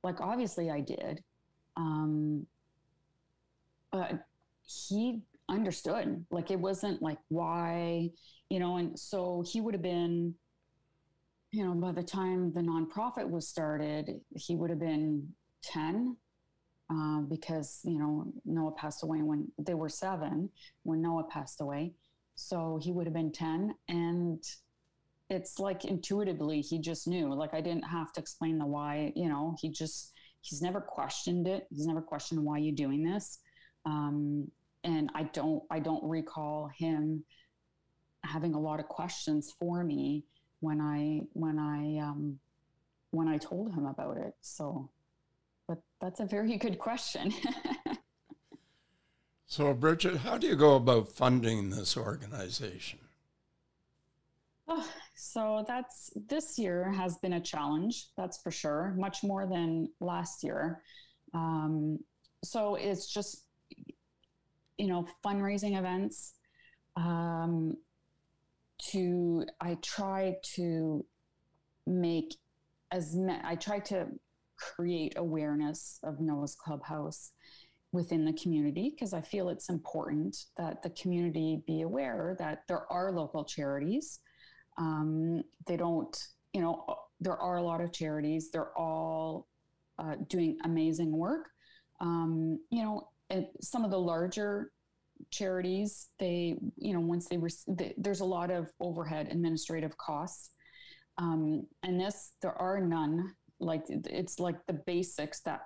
Like, 0.02 0.20
obviously, 0.20 0.70
I 0.70 0.80
did, 0.80 1.22
um, 1.76 2.46
but 3.90 4.24
he 4.64 5.22
understood. 5.48 6.24
Like, 6.30 6.50
it 6.50 6.60
wasn't 6.60 7.02
like 7.02 7.18
why, 7.28 8.10
you 8.50 8.58
know. 8.60 8.76
And 8.76 8.98
so 8.98 9.42
he 9.46 9.60
would 9.60 9.74
have 9.74 9.82
been, 9.82 10.34
you 11.50 11.64
know, 11.64 11.72
by 11.74 11.92
the 11.92 12.02
time 12.02 12.52
the 12.52 12.60
nonprofit 12.60 13.28
was 13.28 13.48
started, 13.48 14.20
he 14.36 14.54
would 14.54 14.70
have 14.70 14.80
been 14.80 15.28
ten 15.62 16.16
uh, 16.90 17.20
because 17.20 17.80
you 17.84 17.98
know 17.98 18.32
Noah 18.44 18.72
passed 18.72 19.02
away 19.02 19.22
when 19.22 19.50
they 19.58 19.74
were 19.74 19.88
seven 19.88 20.48
when 20.84 21.02
Noah 21.02 21.24
passed 21.24 21.60
away, 21.60 21.92
so 22.34 22.78
he 22.82 22.92
would 22.92 23.06
have 23.06 23.14
been 23.14 23.32
ten, 23.32 23.74
and 23.88 24.42
it's 25.30 25.58
like 25.58 25.84
intuitively 25.84 26.60
he 26.60 26.78
just 26.78 27.06
knew. 27.06 27.32
Like 27.32 27.54
I 27.54 27.60
didn't 27.60 27.84
have 27.84 28.12
to 28.14 28.20
explain 28.20 28.58
the 28.58 28.66
why. 28.66 29.12
You 29.14 29.28
know, 29.28 29.56
he 29.60 29.70
just 29.70 30.12
he's 30.40 30.62
never 30.62 30.80
questioned 30.80 31.46
it. 31.46 31.66
He's 31.70 31.86
never 31.86 32.00
questioned 32.00 32.42
why 32.42 32.58
you're 32.58 32.74
doing 32.74 33.04
this, 33.04 33.38
um, 33.84 34.50
and 34.84 35.10
I 35.14 35.24
don't 35.24 35.62
I 35.70 35.80
don't 35.80 36.04
recall 36.04 36.70
him 36.76 37.24
having 38.24 38.54
a 38.54 38.60
lot 38.60 38.80
of 38.80 38.88
questions 38.88 39.54
for 39.58 39.84
me 39.84 40.24
when 40.60 40.80
I 40.80 41.26
when 41.34 41.58
I 41.58 41.98
um, 42.02 42.38
when 43.10 43.28
I 43.28 43.38
told 43.38 43.74
him 43.74 43.86
about 43.86 44.16
it. 44.16 44.34
So 44.40 44.90
but 45.68 45.82
that's 46.00 46.20
a 46.20 46.24
very 46.24 46.56
good 46.56 46.78
question. 46.78 47.32
so, 49.46 49.74
Brigette, 49.74 50.16
how 50.16 50.38
do 50.38 50.46
you 50.46 50.56
go 50.56 50.74
about 50.76 51.10
funding 51.10 51.70
this 51.70 51.96
organization? 51.96 53.00
Oh, 54.66 54.90
so 55.20 55.64
that's 55.66 56.12
this 56.28 56.60
year 56.60 56.92
has 56.92 57.16
been 57.18 57.32
a 57.32 57.40
challenge, 57.40 58.06
that's 58.16 58.40
for 58.40 58.52
sure, 58.52 58.94
much 58.96 59.24
more 59.24 59.48
than 59.48 59.88
last 59.98 60.44
year. 60.44 60.80
Um, 61.34 61.98
so 62.44 62.76
it's 62.76 63.12
just, 63.12 63.44
you 64.78 64.86
know, 64.86 65.08
fundraising 65.26 65.76
events. 65.76 66.34
Um, 66.94 67.76
to 68.90 69.44
I 69.60 69.74
try 69.82 70.36
to 70.54 71.04
make 71.84 72.36
as 72.92 73.16
me- 73.16 73.40
I 73.42 73.56
try 73.56 73.80
to 73.80 74.06
create 74.56 75.14
awareness 75.16 75.98
of 76.04 76.20
Noah's 76.20 76.54
Clubhouse 76.54 77.32
within 77.90 78.24
the 78.24 78.34
community 78.34 78.90
because 78.90 79.12
I 79.12 79.20
feel 79.20 79.48
it's 79.48 79.68
important 79.68 80.36
that 80.56 80.84
the 80.84 80.90
community 80.90 81.64
be 81.66 81.82
aware 81.82 82.36
that 82.38 82.62
there 82.68 82.90
are 82.92 83.10
local 83.10 83.44
charities. 83.44 84.20
Um, 84.78 85.42
they 85.66 85.76
don't, 85.76 86.16
you 86.54 86.60
know, 86.62 86.84
there 87.20 87.36
are 87.36 87.56
a 87.56 87.62
lot 87.62 87.80
of 87.80 87.92
charities. 87.92 88.50
They're 88.50 88.76
all 88.78 89.48
uh, 89.98 90.14
doing 90.28 90.56
amazing 90.64 91.12
work. 91.12 91.48
Um, 92.00 92.60
you 92.70 92.82
know, 92.82 93.08
And 93.30 93.46
some 93.60 93.84
of 93.84 93.90
the 93.90 93.98
larger 93.98 94.70
charities, 95.30 96.08
they, 96.18 96.56
you 96.76 96.94
know, 96.94 97.00
once 97.00 97.28
they, 97.28 97.36
rec- 97.36 97.94
there's 97.96 98.20
a 98.20 98.24
lot 98.24 98.50
of 98.50 98.70
overhead 98.80 99.28
administrative 99.30 99.96
costs. 99.98 100.50
Um, 101.18 101.66
and 101.82 102.00
this, 102.00 102.32
there 102.40 102.54
are 102.54 102.80
none 102.80 103.34
like 103.60 103.82
it's 103.88 104.38
like 104.38 104.56
the 104.66 104.72
basics 104.86 105.40
that 105.40 105.62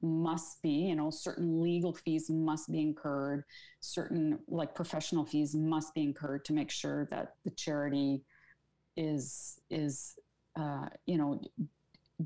must 0.00 0.62
be 0.62 0.70
you 0.70 0.94
know 0.94 1.10
certain 1.10 1.60
legal 1.60 1.92
fees 1.92 2.30
must 2.30 2.70
be 2.70 2.80
incurred 2.80 3.42
certain 3.80 4.38
like 4.48 4.74
professional 4.74 5.26
fees 5.26 5.54
must 5.54 5.92
be 5.94 6.02
incurred 6.02 6.44
to 6.44 6.52
make 6.52 6.70
sure 6.70 7.06
that 7.10 7.34
the 7.44 7.50
charity 7.50 8.22
is 8.96 9.60
is 9.70 10.14
uh, 10.56 10.86
you 11.06 11.18
know 11.18 11.40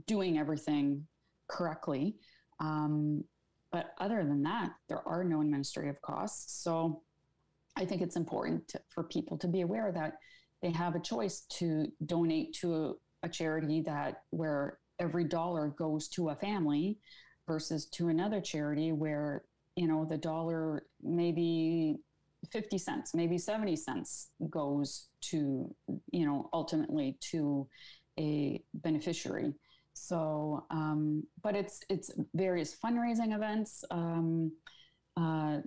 doing 0.07 0.39
everything 0.39 1.07
correctly. 1.49 2.17
Um, 2.61 3.25
but 3.71 3.95
other 3.99 4.25
than 4.25 4.43
that 4.43 4.71
there 4.89 5.07
are 5.07 5.25
no 5.25 5.41
administrative 5.41 6.01
costs. 6.03 6.63
So 6.63 7.03
i 7.79 7.85
think 7.85 8.03
it's 8.03 8.17
important 8.17 8.67
to, 8.69 8.81
for 8.89 9.05
people 9.05 9.39
to 9.39 9.47
be 9.47 9.61
aware 9.63 9.93
that 9.93 10.15
they 10.61 10.71
have 10.71 10.97
a 10.97 11.01
choice 11.01 11.43
to 11.49 11.87
donate 12.05 12.53
to 12.53 12.75
a, 12.75 12.93
a 13.23 13.29
charity 13.29 13.81
that 13.81 14.23
where 14.31 14.79
every 14.99 15.25
dollar 15.25 15.69
goes 15.69 16.09
to 16.09 16.31
a 16.31 16.37
family 16.37 16.99
versus 17.47 17.87
to 17.87 18.09
another 18.09 18.41
charity 18.41 18.93
where 18.93 19.45
you 19.77 19.87
know 19.87 20.05
the 20.05 20.19
dollar 20.19 20.85
maybe 21.03 21.97
50 22.53 22.79
cents 22.79 23.15
maybe 23.15 23.37
70 23.37 23.77
cents 23.77 24.31
goes 24.49 25.09
to 25.21 25.75
you 26.11 26.27
know 26.27 26.49
ultimately 26.53 27.17
to 27.21 27.69
a 28.19 28.61
beneficiary. 28.75 29.55
So 29.95 30.67
um, 30.71 31.25
but 31.43 31.57
it's 31.57 31.81
it's 31.89 32.11
various 32.35 32.77
fundraising 32.77 33.35
events. 33.35 33.85
Um, 33.91 34.53
uh, 35.17 35.59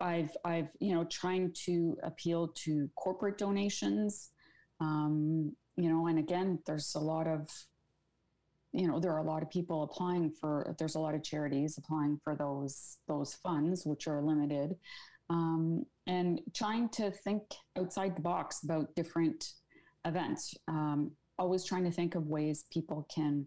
I've 0.00 0.36
I've 0.44 0.68
you 0.80 0.94
know 0.94 1.04
trying 1.04 1.52
to 1.64 1.96
appeal 2.02 2.48
to 2.64 2.88
corporate 2.96 3.38
donations. 3.38 4.30
Um, 4.80 5.52
you 5.76 5.88
know 5.88 6.06
and 6.06 6.18
again 6.18 6.58
there's 6.66 6.94
a 6.94 7.00
lot 7.00 7.26
of 7.26 7.48
you 8.72 8.86
know 8.86 9.00
there 9.00 9.12
are 9.12 9.18
a 9.18 9.24
lot 9.24 9.42
of 9.42 9.50
people 9.50 9.82
applying 9.82 10.30
for 10.30 10.74
there's 10.78 10.94
a 10.94 11.00
lot 11.00 11.14
of 11.14 11.22
charities 11.22 11.78
applying 11.78 12.18
for 12.22 12.36
those 12.36 12.98
those 13.08 13.34
funds 13.34 13.84
which 13.84 14.06
are 14.06 14.22
limited 14.22 14.76
um, 15.30 15.84
and 16.06 16.40
trying 16.54 16.88
to 16.90 17.10
think 17.10 17.42
outside 17.78 18.16
the 18.16 18.20
box 18.22 18.62
about 18.64 18.94
different 18.94 19.52
events. 20.04 20.54
Um, 20.68 21.12
always 21.38 21.64
trying 21.64 21.84
to 21.84 21.90
think 21.90 22.14
of 22.14 22.26
ways 22.26 22.64
people 22.70 23.06
can 23.14 23.46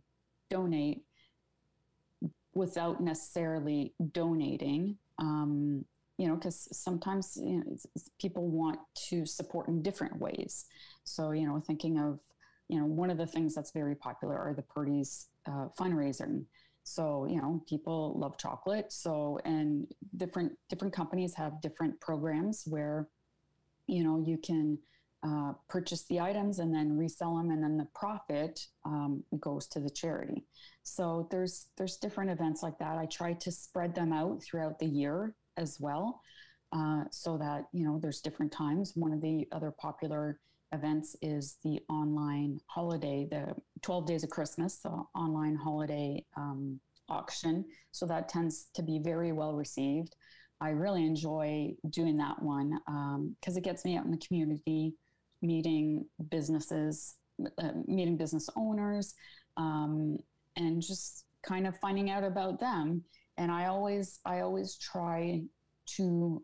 donate 0.50 1.04
without 2.54 3.02
necessarily 3.02 3.94
donating. 4.12 4.98
Um, 5.20 5.86
you 6.18 6.28
know, 6.28 6.36
because 6.36 6.68
sometimes 6.72 7.38
you 7.40 7.58
know, 7.60 7.78
people 8.20 8.50
want 8.50 8.80
to 9.10 9.26
support 9.26 9.68
in 9.68 9.84
different 9.84 10.20
ways. 10.20 10.66
So, 11.04 11.32
you 11.32 11.46
know, 11.46 11.60
thinking 11.60 12.00
of, 12.00 12.20
you 12.70 12.80
know, 12.80 12.86
one 12.86 13.12
of 13.12 13.18
the 13.18 13.28
things 13.28 13.54
that's 13.54 13.72
very 13.72 13.96
popular 13.96 14.36
are 14.36 14.54
the 14.56 14.64
Purdy's 14.64 15.28
uh, 15.48 15.68
fundraising. 15.80 16.46
So, 16.88 17.26
you 17.26 17.42
know, 17.42 17.62
people 17.68 18.18
love 18.18 18.38
chocolate. 18.38 18.94
So, 18.94 19.40
and 19.44 19.88
different 20.16 20.54
different 20.70 20.94
companies 20.94 21.36
have 21.36 21.62
different 21.62 22.00
programs 22.00 22.64
where, 22.66 23.10
you 23.88 24.06
know, 24.06 24.24
you 24.26 24.38
can 24.38 24.78
uh, 25.22 25.52
purchase 25.68 26.06
the 26.06 26.22
items 26.22 26.60
and 26.60 26.74
then 26.74 26.98
resell 26.98 27.36
them, 27.36 27.52
and 27.52 27.62
then 27.62 27.76
the 27.76 27.90
profit 27.94 28.68
um, 28.86 29.22
goes 29.42 29.68
to 29.68 29.82
the 29.82 29.90
charity. 29.90 30.46
So 30.84 31.28
there's 31.30 31.68
there's 31.76 31.98
different 31.98 32.32
events 32.32 32.64
like 32.64 32.80
that. 32.80 32.98
I 32.98 33.06
try 33.08 33.34
to 33.34 33.52
spread 33.52 33.94
them 33.94 34.14
out 34.14 34.42
throughout 34.42 34.80
the 34.80 34.86
year 34.86 35.36
as 35.58 35.82
well, 35.82 36.22
uh, 36.72 37.04
so 37.12 37.38
that 37.38 37.66
you 37.74 37.86
know 37.86 38.00
there's 38.02 38.22
different 38.22 38.54
times. 38.54 38.94
One 38.96 39.12
of 39.12 39.20
the 39.20 39.46
other 39.52 39.72
popular 39.72 40.40
events 40.74 41.16
is 41.22 41.58
the 41.64 41.80
online 41.90 42.60
holiday, 42.68 43.28
the 43.30 43.56
12 43.82 44.06
Days 44.06 44.24
of 44.24 44.30
Christmas, 44.30 44.78
the 44.78 44.90
online 45.16 45.56
holiday 45.56 46.24
um, 46.36 46.80
auction. 47.10 47.66
So 47.92 48.06
that 48.08 48.30
tends 48.30 48.68
to 48.76 48.84
be 48.84 49.00
very 49.00 49.32
well 49.32 49.54
received. 49.54 50.16
I 50.60 50.70
really 50.70 51.06
enjoy 51.06 51.74
doing 51.90 52.18
that 52.18 52.42
one 52.42 52.80
because 52.86 53.56
um, 53.56 53.58
it 53.58 53.64
gets 53.64 53.86
me 53.86 53.96
out 53.96 54.06
in 54.06 54.12
the 54.12 54.18
community, 54.18 54.96
meeting 55.42 56.06
businesses, 56.30 57.16
uh, 57.60 57.72
meeting 57.86 58.18
business 58.18 58.50
owners, 58.56 59.14
um, 59.56 60.18
and 60.56 60.82
just 60.82 61.26
kind 61.44 61.68
of 61.68 61.78
finding 61.80 62.10
out 62.10 62.24
about 62.24 62.60
them. 62.60 63.04
And 63.38 63.52
I 63.52 63.68
always, 63.68 64.20
I 64.26 64.40
always 64.40 64.78
try 64.78 65.44
to, 65.96 66.44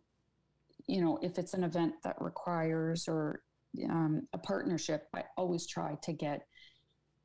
you 0.88 1.02
know, 1.02 1.18
if 1.24 1.40
it's 1.40 1.56
an 1.56 1.64
event 1.64 1.94
that 2.04 2.16
requires 2.20 3.08
or 3.08 3.42
um, 3.90 4.28
a 4.34 4.38
partnership, 4.38 5.08
I 5.16 5.24
always 5.38 5.66
try 5.68 5.96
to 6.02 6.14
get 6.14 6.48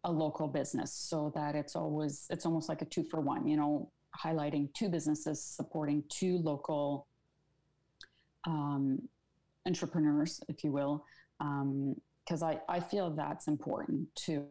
a 0.04 0.10
local 0.10 0.48
business 0.48 0.92
so 0.92 1.32
that 1.34 1.54
it's 1.54 1.76
always, 1.76 2.26
it's 2.30 2.46
almost 2.46 2.68
like 2.68 2.82
a 2.82 2.84
two 2.84 3.04
for 3.04 3.20
one, 3.20 3.46
you 3.46 3.56
know, 3.56 3.90
highlighting 4.16 4.72
two 4.74 4.88
businesses, 4.88 5.42
supporting 5.42 6.02
two 6.08 6.38
local 6.38 7.06
um, 8.46 9.00
entrepreneurs, 9.66 10.40
if 10.48 10.64
you 10.64 10.72
will, 10.72 11.04
because 11.38 12.42
um, 12.42 12.48
I, 12.48 12.60
I 12.68 12.80
feel 12.80 13.10
that's 13.10 13.48
important 13.48 14.08
too. 14.14 14.46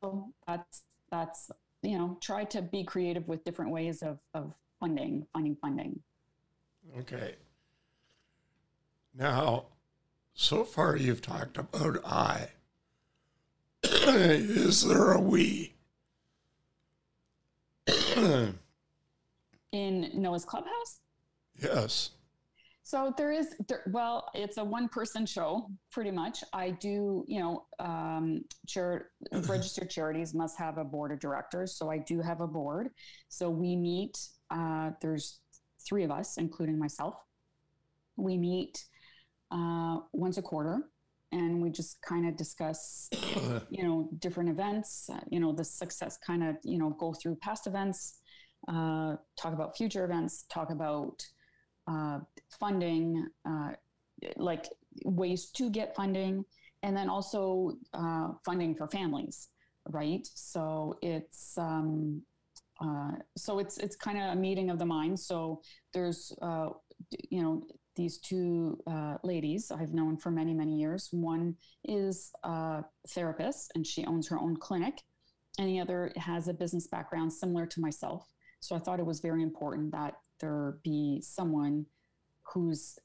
So 0.00 0.32
that's 0.46 0.82
that's 1.10 1.50
you 1.82 1.98
know 1.98 2.18
try 2.20 2.44
to 2.44 2.62
be 2.62 2.84
creative 2.84 3.26
with 3.28 3.44
different 3.44 3.70
ways 3.70 4.02
of 4.02 4.18
of 4.34 4.54
funding, 4.80 5.26
finding 5.32 5.56
funding. 5.56 6.00
Okay. 7.00 7.36
Now, 9.14 9.66
so 10.34 10.64
far 10.64 10.96
you've 10.96 11.22
talked 11.22 11.58
about 11.58 11.98
I. 12.04 12.48
Is 13.84 14.86
there 14.86 15.12
a 15.12 15.20
we? 15.20 15.74
In 19.72 20.10
Noah's 20.14 20.44
Clubhouse? 20.44 21.00
Yes. 21.62 22.10
So 22.84 23.14
there 23.16 23.32
is, 23.32 23.54
there, 23.68 23.82
well, 23.90 24.28
it's 24.34 24.58
a 24.58 24.64
one 24.64 24.88
person 24.88 25.24
show 25.24 25.70
pretty 25.90 26.10
much. 26.10 26.44
I 26.52 26.72
do, 26.72 27.24
you 27.26 27.40
know, 27.40 27.64
um, 27.78 28.42
char- 28.66 29.06
registered 29.32 29.88
charities 29.88 30.34
must 30.34 30.58
have 30.58 30.78
a 30.78 30.84
board 30.84 31.12
of 31.12 31.20
directors. 31.20 31.76
So 31.76 31.90
I 31.90 31.98
do 31.98 32.20
have 32.20 32.40
a 32.40 32.46
board. 32.46 32.90
So 33.28 33.48
we 33.48 33.76
meet, 33.76 34.18
uh, 34.50 34.90
there's 35.00 35.38
three 35.86 36.04
of 36.04 36.10
us, 36.10 36.36
including 36.38 36.78
myself. 36.78 37.14
We 38.16 38.36
meet 38.36 38.84
uh, 39.50 39.98
once 40.12 40.38
a 40.38 40.42
quarter 40.42 40.84
and 41.32 41.62
we 41.62 41.70
just 41.70 42.00
kind 42.02 42.28
of 42.28 42.36
discuss, 42.36 43.08
you 43.70 43.82
know, 43.82 44.08
different 44.18 44.50
events, 44.50 45.08
uh, 45.12 45.20
you 45.28 45.40
know, 45.40 45.52
the 45.52 45.64
success 45.64 46.18
kind 46.24 46.44
of, 46.44 46.56
you 46.62 46.78
know, 46.78 46.90
go 46.90 47.14
through 47.14 47.36
past 47.36 47.66
events, 47.66 48.20
uh, 48.68 49.16
talk 49.36 49.54
about 49.54 49.76
future 49.76 50.04
events, 50.04 50.44
talk 50.50 50.70
about 50.70 51.24
uh, 51.88 52.18
funding, 52.60 53.26
uh, 53.48 53.70
like 54.36 54.68
ways 55.04 55.50
to 55.50 55.70
get 55.70 55.96
funding, 55.96 56.44
and 56.82 56.96
then 56.96 57.08
also 57.08 57.72
uh, 57.94 58.28
funding 58.44 58.74
for 58.74 58.86
families, 58.88 59.48
right? 59.88 60.28
So 60.34 60.98
it's 61.00 61.56
um, 61.56 62.22
uh, 62.82 63.12
so 63.36 63.58
it's 63.58 63.78
it's 63.78 63.96
kind 63.96 64.18
of 64.18 64.32
a 64.32 64.36
meeting 64.36 64.70
of 64.70 64.78
the 64.78 64.86
minds. 64.86 65.26
So 65.26 65.62
there's 65.94 66.32
uh, 66.42 66.70
you 67.30 67.42
know 67.42 67.62
these 67.94 68.18
two 68.18 68.78
uh, 68.86 69.18
ladies 69.22 69.70
I've 69.70 69.94
known 69.94 70.16
for 70.16 70.30
many 70.30 70.54
many 70.54 70.76
years. 70.76 71.08
One 71.12 71.56
is 71.84 72.32
a 72.42 72.84
therapist 73.08 73.72
and 73.74 73.86
she 73.86 74.04
owns 74.04 74.28
her 74.28 74.38
own 74.38 74.56
clinic, 74.56 75.00
and 75.58 75.68
the 75.68 75.80
other 75.80 76.12
has 76.16 76.48
a 76.48 76.54
business 76.54 76.88
background 76.88 77.32
similar 77.32 77.66
to 77.66 77.80
myself. 77.80 78.26
So 78.60 78.76
I 78.76 78.78
thought 78.78 79.00
it 79.00 79.06
was 79.06 79.20
very 79.20 79.42
important 79.42 79.92
that 79.92 80.14
there 80.40 80.76
be 80.84 81.20
someone 81.20 81.86
who's 82.52 82.98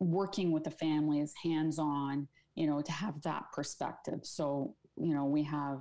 working 0.00 0.52
with 0.52 0.64
the 0.64 0.70
families 0.70 1.32
hands 1.42 1.78
on, 1.78 2.28
you 2.54 2.66
know, 2.66 2.80
to 2.80 2.92
have 2.92 3.20
that 3.22 3.44
perspective. 3.52 4.20
So, 4.22 4.74
you 4.96 5.14
know, 5.14 5.24
we 5.24 5.42
have 5.44 5.80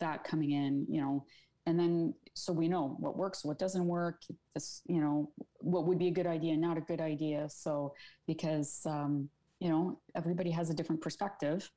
that 0.00 0.24
coming 0.24 0.52
in, 0.52 0.86
you 0.88 1.00
know, 1.00 1.24
and 1.66 1.78
then 1.78 2.14
so 2.34 2.52
we 2.52 2.68
know 2.68 2.96
what 2.98 3.16
works, 3.16 3.44
what 3.44 3.58
doesn't 3.58 3.86
work, 3.86 4.22
this, 4.54 4.82
you 4.86 5.00
know, 5.00 5.30
what 5.58 5.86
would 5.86 5.98
be 5.98 6.08
a 6.08 6.12
good 6.12 6.26
idea, 6.26 6.56
not 6.56 6.78
a 6.78 6.80
good 6.80 7.00
idea. 7.00 7.48
So, 7.50 7.94
because, 8.26 8.80
um, 8.86 9.28
you 9.60 9.68
know, 9.68 10.00
everybody 10.16 10.50
has 10.50 10.70
a 10.70 10.74
different 10.74 11.00
perspective 11.00 11.70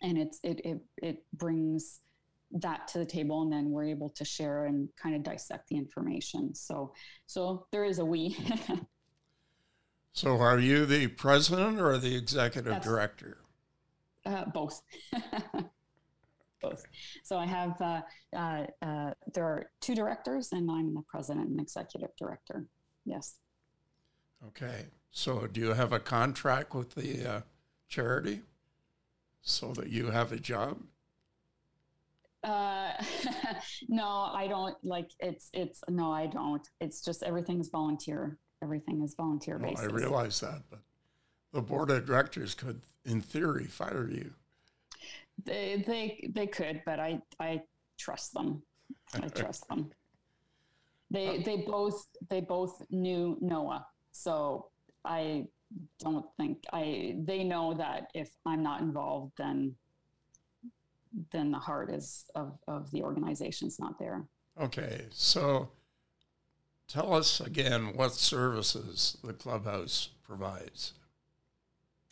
and 0.00 0.16
it's, 0.16 0.38
it, 0.42 0.60
it, 0.64 0.80
it 1.02 1.24
brings, 1.34 2.00
that 2.54 2.86
to 2.86 2.98
the 2.98 3.06
table 3.06 3.40
and 3.40 3.50
then 3.50 3.70
we're 3.70 3.84
able 3.84 4.10
to 4.10 4.26
share 4.26 4.66
and 4.66 4.86
kind 5.02 5.16
of 5.16 5.22
dissect 5.22 5.68
the 5.68 5.76
information 5.78 6.54
so 6.54 6.92
so 7.24 7.66
there 7.72 7.82
is 7.82 7.98
a 7.98 8.04
we 8.04 8.36
So, 10.12 10.38
are 10.38 10.58
you 10.58 10.84
the 10.84 11.06
president 11.08 11.80
or 11.80 11.96
the 11.96 12.14
executive 12.14 12.72
That's, 12.72 12.86
director? 12.86 13.38
Uh, 14.26 14.44
both. 14.44 14.82
So, 17.24 17.38
I 17.38 17.46
have, 17.46 17.80
uh, 17.80 18.00
uh, 18.34 18.66
uh, 18.82 19.10
there 19.34 19.44
are 19.44 19.70
two 19.80 19.94
directors, 19.94 20.52
and 20.52 20.70
I'm 20.70 20.94
the 20.94 21.02
president 21.08 21.48
and 21.48 21.60
executive 21.60 22.10
director. 22.18 22.66
Yes. 23.04 23.36
Okay. 24.48 24.86
So, 25.10 25.46
do 25.46 25.60
you 25.60 25.74
have 25.74 25.92
a 25.92 26.00
contract 26.00 26.74
with 26.74 26.94
the 26.94 27.26
uh, 27.26 27.40
charity 27.88 28.40
so 29.42 29.72
that 29.72 29.88
you 29.88 30.10
have 30.10 30.32
a 30.32 30.38
job? 30.38 30.78
Uh, 32.42 32.92
no, 33.88 34.30
I 34.32 34.46
don't 34.48 34.76
like 34.82 35.10
it's, 35.20 35.48
it's, 35.52 35.80
no, 35.88 36.10
I 36.10 36.26
don't. 36.26 36.66
It's 36.80 37.00
just 37.02 37.22
everything's 37.22 37.68
volunteer 37.68 38.38
everything 38.62 39.02
is 39.02 39.14
volunteer 39.14 39.58
basis. 39.58 39.80
I 39.80 39.86
realize 39.86 40.40
that, 40.40 40.62
but 40.70 40.80
the 41.52 41.60
board 41.60 41.90
of 41.90 42.06
directors 42.06 42.54
could, 42.54 42.80
in 43.04 43.20
theory, 43.20 43.64
fire 43.64 44.08
you. 44.08 44.34
They 45.44 45.82
they 45.86 46.30
they 46.34 46.46
could, 46.46 46.82
but 46.84 47.00
I 47.00 47.20
I 47.40 47.62
trust 47.98 48.34
them. 48.34 48.62
I 49.14 49.28
trust 49.34 49.68
them. 49.68 49.90
They 51.10 51.38
uh, 51.38 51.42
they 51.44 51.56
both 51.58 52.06
they 52.28 52.40
both 52.40 52.82
knew 52.90 53.38
Noah, 53.40 53.86
so 54.12 54.68
I 55.04 55.46
don't 55.98 56.26
think 56.36 56.64
I 56.72 57.16
they 57.24 57.44
know 57.44 57.74
that 57.74 58.10
if 58.14 58.30
I'm 58.46 58.62
not 58.62 58.80
involved, 58.80 59.32
then 59.36 59.74
then 61.30 61.50
the 61.50 61.58
heart 61.58 61.90
is 61.90 62.24
of 62.34 62.58
of 62.68 62.90
the 62.90 63.02
organization's 63.02 63.78
not 63.78 63.98
there. 63.98 64.24
Okay, 64.60 65.06
so 65.10 65.70
Tell 66.92 67.14
us 67.14 67.40
again 67.40 67.96
what 67.96 68.12
services 68.12 69.16
the 69.24 69.32
clubhouse 69.32 70.10
provides. 70.22 70.92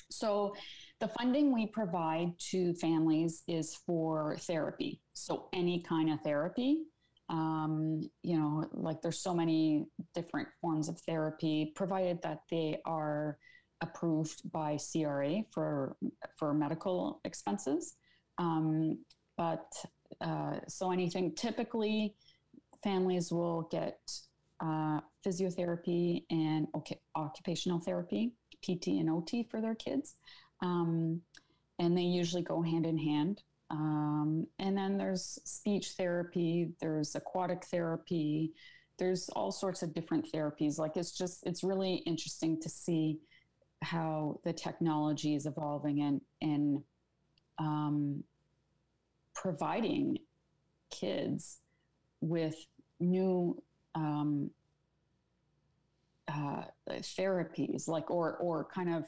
So, 0.09 0.57
the 1.01 1.09
funding 1.09 1.53
we 1.53 1.67
provide 1.67 2.39
to 2.51 2.75
families 2.75 3.43
is 3.49 3.75
for 3.87 4.37
therapy. 4.41 5.01
So, 5.15 5.49
any 5.53 5.83
kind 5.83 6.11
of 6.11 6.21
therapy. 6.21 6.85
Um, 7.31 8.11
you 8.23 8.39
know, 8.39 8.69
like 8.73 9.03
there's 9.03 9.21
so 9.21 9.33
many 9.33 9.87
different 10.15 10.49
forms 10.61 10.89
of 10.89 10.99
therapy, 11.01 11.73
provided 11.77 12.21
that 12.23 12.41
they 12.51 12.81
are 12.85 13.39
approved 13.81 14.51
by 14.53 14.79
CRA 14.79 15.43
for 15.53 15.97
for 16.37 16.53
medical 16.53 17.21
expenses. 17.25 17.95
Um, 18.39 18.99
but 19.37 19.73
uh, 20.21 20.59
so 20.69 20.91
anything 20.91 21.35
typically 21.35 22.15
families 22.83 23.33
will 23.33 23.69
get 23.71 23.99
uh, 24.61 25.01
physiotherapy 25.25 26.25
and 26.31 26.67
okay, 26.75 27.01
occupational 27.17 27.81
therapy, 27.81 28.33
PT 28.63 28.89
and 28.89 29.09
OT 29.09 29.47
for 29.51 29.61
their 29.61 29.75
kids. 29.75 30.17
Um, 30.63 31.23
and 31.79 31.97
they 31.97 32.03
usually 32.03 32.43
go 32.43 32.63
hand 32.63 32.87
in 32.87 32.99
hand. 32.99 33.43
Um, 33.71 34.47
and 34.59 34.77
then 34.77 34.99
there's 34.99 35.39
speech 35.45 35.93
therapy, 35.93 36.71
there's 36.81 37.15
aquatic 37.15 37.65
therapy, 37.65 38.53
there's 38.99 39.29
all 39.31 39.53
sorts 39.53 39.83
of 39.83 39.95
different 39.95 40.31
therapies. 40.33 40.79
Like 40.79 40.97
it's 40.97 41.13
just, 41.13 41.47
it's 41.47 41.63
really 41.63 41.97
interesting 42.07 42.61
to 42.61 42.69
see 42.69 43.21
how 43.83 44.41
the 44.45 44.53
technology 44.53 45.35
is 45.35 45.47
evolving 45.47 46.03
and, 46.03 46.21
and 46.43 46.83
um, 47.59 48.25
providing 49.35 50.19
kids 50.91 51.59
with 52.21 52.57
new 52.99 53.63
um, 53.95 54.51
uh, 56.29 56.65
therapies, 56.89 57.89
like 57.89 58.11
or 58.11 58.37
or 58.37 58.65
kind 58.65 58.93
of 58.93 59.05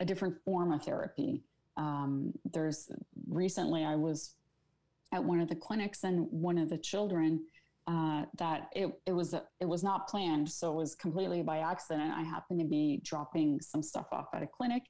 a 0.00 0.04
different 0.04 0.36
form 0.44 0.72
of 0.72 0.82
therapy. 0.82 1.42
Um, 1.76 2.32
there's 2.52 2.90
recently 3.28 3.84
I 3.84 3.96
was 3.96 4.34
at 5.12 5.22
one 5.22 5.40
of 5.40 5.48
the 5.48 5.56
clinics 5.56 6.04
and 6.04 6.26
one 6.30 6.58
of 6.58 6.68
the 6.68 6.78
children 6.78 7.44
uh, 7.86 8.24
that 8.38 8.68
it, 8.74 8.90
it 9.06 9.12
was 9.12 9.34
a, 9.34 9.42
it 9.60 9.66
was 9.66 9.84
not 9.84 10.08
planned 10.08 10.50
so 10.50 10.72
it 10.72 10.76
was 10.76 10.94
completely 10.94 11.42
by 11.42 11.58
accident 11.58 12.12
i 12.14 12.22
happened 12.22 12.58
to 12.58 12.64
be 12.64 12.98
dropping 13.04 13.60
some 13.60 13.82
stuff 13.82 14.06
off 14.10 14.28
at 14.34 14.42
a 14.42 14.46
clinic 14.46 14.82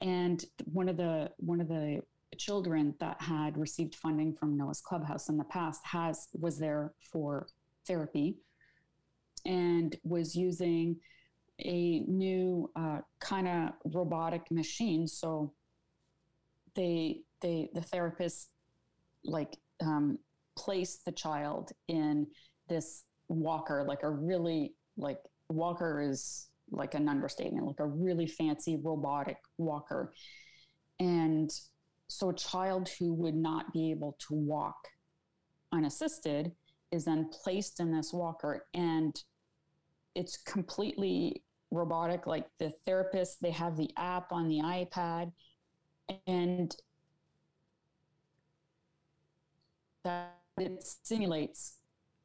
and 0.00 0.46
one 0.64 0.88
of 0.88 0.96
the 0.96 1.30
one 1.36 1.60
of 1.60 1.68
the 1.68 2.00
children 2.36 2.94
that 2.98 3.20
had 3.20 3.56
received 3.56 3.94
funding 3.94 4.34
from 4.34 4.56
noah's 4.56 4.80
clubhouse 4.80 5.28
in 5.28 5.36
the 5.36 5.44
past 5.44 5.82
has 5.84 6.26
was 6.40 6.58
there 6.58 6.92
for 7.12 7.46
therapy 7.86 8.36
and 9.46 9.96
was 10.02 10.34
using 10.34 10.96
a 11.60 12.00
new 12.00 12.70
uh, 12.76 12.98
kind 13.20 13.46
of 13.46 13.70
robotic 13.94 14.42
machine 14.50 15.06
so 15.06 15.52
they 16.74 17.20
they 17.40 17.68
the 17.74 17.82
therapist 17.82 18.48
like 19.24 19.56
um, 19.82 20.18
placed 20.56 21.04
the 21.04 21.12
child 21.12 21.70
in 21.88 22.26
this 22.68 23.04
walker 23.28 23.84
like 23.86 24.02
a 24.02 24.10
really 24.10 24.74
like 24.96 25.18
walker 25.48 26.00
is 26.00 26.48
like 26.72 26.94
an 26.94 27.08
understatement 27.08 27.66
like 27.66 27.80
a 27.80 27.86
really 27.86 28.26
fancy 28.26 28.78
robotic 28.82 29.36
walker. 29.58 30.12
And 30.98 31.50
so 32.08 32.30
a 32.30 32.34
child 32.34 32.88
who 32.98 33.12
would 33.14 33.34
not 33.34 33.72
be 33.72 33.90
able 33.90 34.16
to 34.28 34.34
walk 34.34 34.76
unassisted 35.72 36.52
is 36.90 37.04
then 37.04 37.30
placed 37.42 37.80
in 37.80 37.94
this 37.94 38.12
walker 38.12 38.66
and 38.74 39.14
it's 40.14 40.36
completely 40.36 41.42
robotic 41.70 42.26
like 42.26 42.46
the 42.58 42.70
therapist 42.84 43.40
they 43.40 43.50
have 43.50 43.76
the 43.76 43.90
app 43.96 44.30
on 44.30 44.48
the 44.48 44.58
ipad 44.58 45.32
and 46.26 46.76
that 50.04 50.34
it 50.58 50.84
simulates 51.02 51.78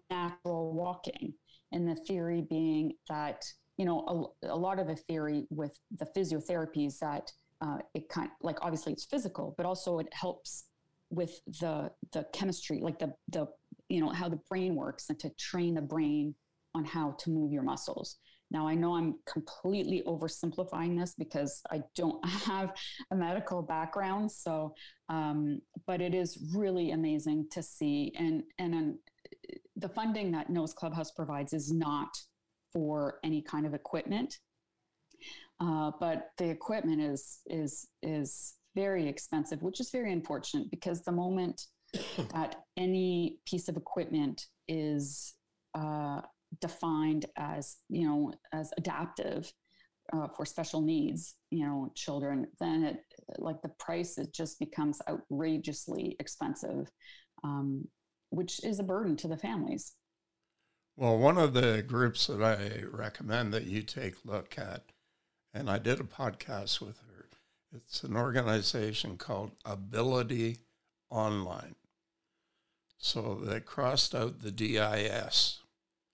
natural 0.10 0.74
walking 0.74 1.34
and 1.72 1.88
the 1.88 1.96
theory 1.96 2.42
being 2.50 2.94
that 3.10 3.46
you 3.78 3.86
know 3.86 4.34
a, 4.44 4.48
a 4.48 4.56
lot 4.56 4.80
of 4.80 4.88
the 4.88 4.96
theory 4.96 5.46
with 5.50 5.80
the 5.98 6.06
physiotherapy 6.16 6.88
is 6.88 7.00
that 7.00 7.32
uh, 7.62 7.78
it 7.94 8.08
kind 8.10 8.28
of, 8.28 8.34
like 8.42 8.58
obviously 8.62 8.92
it's 8.92 9.06
physical 9.06 9.54
but 9.58 9.66
also 9.66 10.00
it 10.00 10.08
helps 10.12 10.66
with 11.10 11.40
the 11.62 11.90
the 12.12 12.26
chemistry 12.34 12.80
like 12.82 13.00
the 13.00 13.14
the 13.30 13.48
you 13.90 14.02
know 14.02 14.10
how 14.10 14.28
the 14.28 14.40
brain 14.50 14.76
works 14.76 15.10
and 15.10 15.20
to 15.20 15.30
train 15.32 15.74
the 15.74 15.82
brain 15.82 16.36
on 16.78 16.86
how 16.86 17.16
to 17.20 17.30
move 17.30 17.52
your 17.52 17.64
muscles 17.64 18.18
now, 18.50 18.68
I 18.68 18.76
know 18.76 18.96
I'm 18.96 19.16
completely 19.26 20.04
oversimplifying 20.08 20.98
this 20.98 21.14
because 21.18 21.62
I 21.72 21.82
don't 21.96 22.24
have 22.46 22.74
a 23.12 23.16
medical 23.16 23.62
background. 23.62 24.32
So, 24.32 24.74
um, 25.10 25.62
but 25.86 26.02
it 26.02 26.14
is 26.14 26.52
really 26.56 26.92
amazing 26.92 27.48
to 27.52 27.62
see. 27.62 28.14
And, 28.18 28.44
and 28.60 28.74
um, 28.74 29.00
the 29.76 29.90
funding 29.90 30.32
that 30.32 30.50
Noah's 30.50 30.74
Clubhouse 30.74 31.12
provides 31.12 31.54
is 31.54 31.72
not 31.72 32.10
for 32.72 33.20
any 33.24 33.42
kind 33.42 33.66
of 33.66 33.74
equipment. 33.74 34.38
Uh, 35.60 35.92
but 36.00 36.30
the 36.38 36.48
equipment 36.48 37.02
is 37.02 37.40
is 37.48 37.88
is 38.04 38.58
very 38.76 39.08
expensive, 39.08 39.64
which 39.64 39.80
is 39.80 39.90
very 39.90 40.14
unfortunate 40.14 40.70
because 40.70 41.02
the 41.02 41.12
moment 41.12 41.60
that 42.32 42.58
any 42.78 43.40
piece 43.48 43.68
of 43.68 43.76
equipment 43.76 44.46
is 44.68 45.34
uh, 45.74 46.22
defined 46.62 47.26
as 47.38 47.78
you 47.90 48.08
know 48.08 48.34
as 48.54 48.72
adaptive 48.78 49.52
uh, 50.14 50.28
for 50.36 50.46
special 50.46 50.82
needs 50.82 51.36
you 51.52 51.66
know 51.66 51.92
children 51.96 52.48
then 52.60 52.84
it 52.84 53.00
like 53.38 53.62
the 53.62 53.72
price 53.80 54.18
it 54.18 54.34
just 54.34 54.60
becomes 54.60 55.02
outrageously 55.10 56.16
expensive 56.20 56.90
um, 57.44 57.86
which 58.30 58.64
is 58.64 58.80
a 58.80 58.84
burden 58.84 59.16
to 59.16 59.28
the 59.28 59.38
families. 59.38 59.94
Well 60.96 61.18
one 61.18 61.38
of 61.38 61.54
the 61.54 61.84
groups 61.86 62.28
that 62.28 62.42
i 62.42 62.84
recommend 62.90 63.54
that 63.54 63.66
you 63.66 63.82
take 63.84 64.26
look 64.26 64.58
at 64.58 64.86
and 65.54 65.70
i 65.70 65.78
did 65.78 66.00
a 66.00 66.04
podcast 66.04 66.82
with 66.82 66.98
her 67.00 67.08
it's 67.76 68.04
an 68.04 68.16
organization 68.16 69.18
called 69.18 69.52
ability 69.66 70.60
online. 71.10 71.76
So 72.98 73.36
they 73.44 73.60
crossed 73.60 74.16
out 74.16 74.42
the 74.42 74.52
dis 74.52 75.60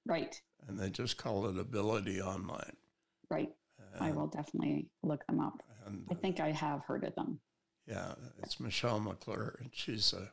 Right. 0.06 0.40
And 0.68 0.80
they 0.80 0.90
just 0.90 1.18
call 1.18 1.48
it 1.48 1.58
Ability 1.58 2.22
Online. 2.22 2.76
Right. 3.30 3.50
And, 3.94 4.04
I 4.04 4.12
will 4.12 4.28
definitely 4.28 4.88
look 5.02 5.26
them 5.28 5.40
up. 5.40 5.62
And, 5.86 6.06
I 6.12 6.16
think 6.16 6.40
I 6.40 6.52
have 6.52 6.82
heard 6.82 7.04
of 7.04 7.16
them. 7.16 7.40
Yeah, 7.88 8.14
it's 8.42 8.60
Michelle 8.60 9.00
McClure, 9.00 9.58
and 9.60 9.70
she's 9.74 10.14
a. 10.14 10.32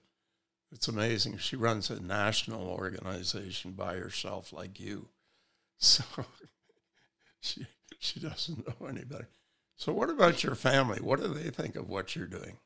It's 0.72 0.86
amazing. 0.86 1.38
She 1.38 1.56
runs 1.56 1.90
a 1.90 2.00
national 2.00 2.68
organization 2.68 3.72
by 3.72 3.96
herself, 3.96 4.52
like 4.52 4.78
you. 4.78 5.08
So 5.82 6.04
she 7.40 7.66
she 7.98 8.20
doesn't 8.20 8.68
know 8.68 8.86
anybody. 8.86 9.24
So, 9.76 9.94
what 9.94 10.10
about 10.10 10.44
your 10.44 10.54
family? 10.54 10.98
What 11.00 11.20
do 11.20 11.28
they 11.28 11.48
think 11.48 11.74
of 11.74 11.88
what 11.88 12.14
you're 12.14 12.26
doing? 12.26 12.58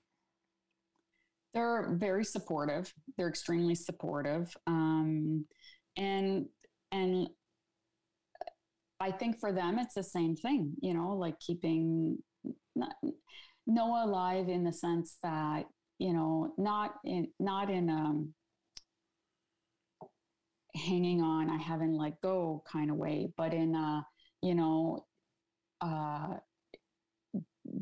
They're 1.52 1.90
very 1.92 2.24
supportive. 2.24 2.92
They're 3.16 3.28
extremely 3.28 3.76
supportive, 3.76 4.56
um, 4.66 5.46
and 5.96 6.46
and 6.94 7.28
I 9.00 9.10
think 9.10 9.40
for 9.40 9.52
them, 9.52 9.78
it's 9.78 9.94
the 9.94 10.04
same 10.04 10.36
thing, 10.36 10.74
you 10.80 10.94
know, 10.94 11.16
like 11.16 11.38
keeping 11.40 12.18
Noah 13.66 14.04
alive 14.06 14.48
in 14.48 14.62
the 14.62 14.72
sense 14.72 15.18
that, 15.22 15.64
you 15.98 16.12
know, 16.12 16.54
not 16.56 16.94
in, 17.04 17.28
not 17.40 17.68
in, 17.68 17.90
um, 17.90 18.32
hanging 20.74 21.20
on, 21.20 21.50
I 21.50 21.56
haven't 21.56 21.96
let 21.96 22.20
go 22.20 22.62
kind 22.70 22.90
of 22.90 22.96
way, 22.96 23.32
but 23.36 23.52
in, 23.52 23.74
a, 23.74 24.06
you 24.40 24.54
know, 24.54 25.04
uh, 25.80 26.36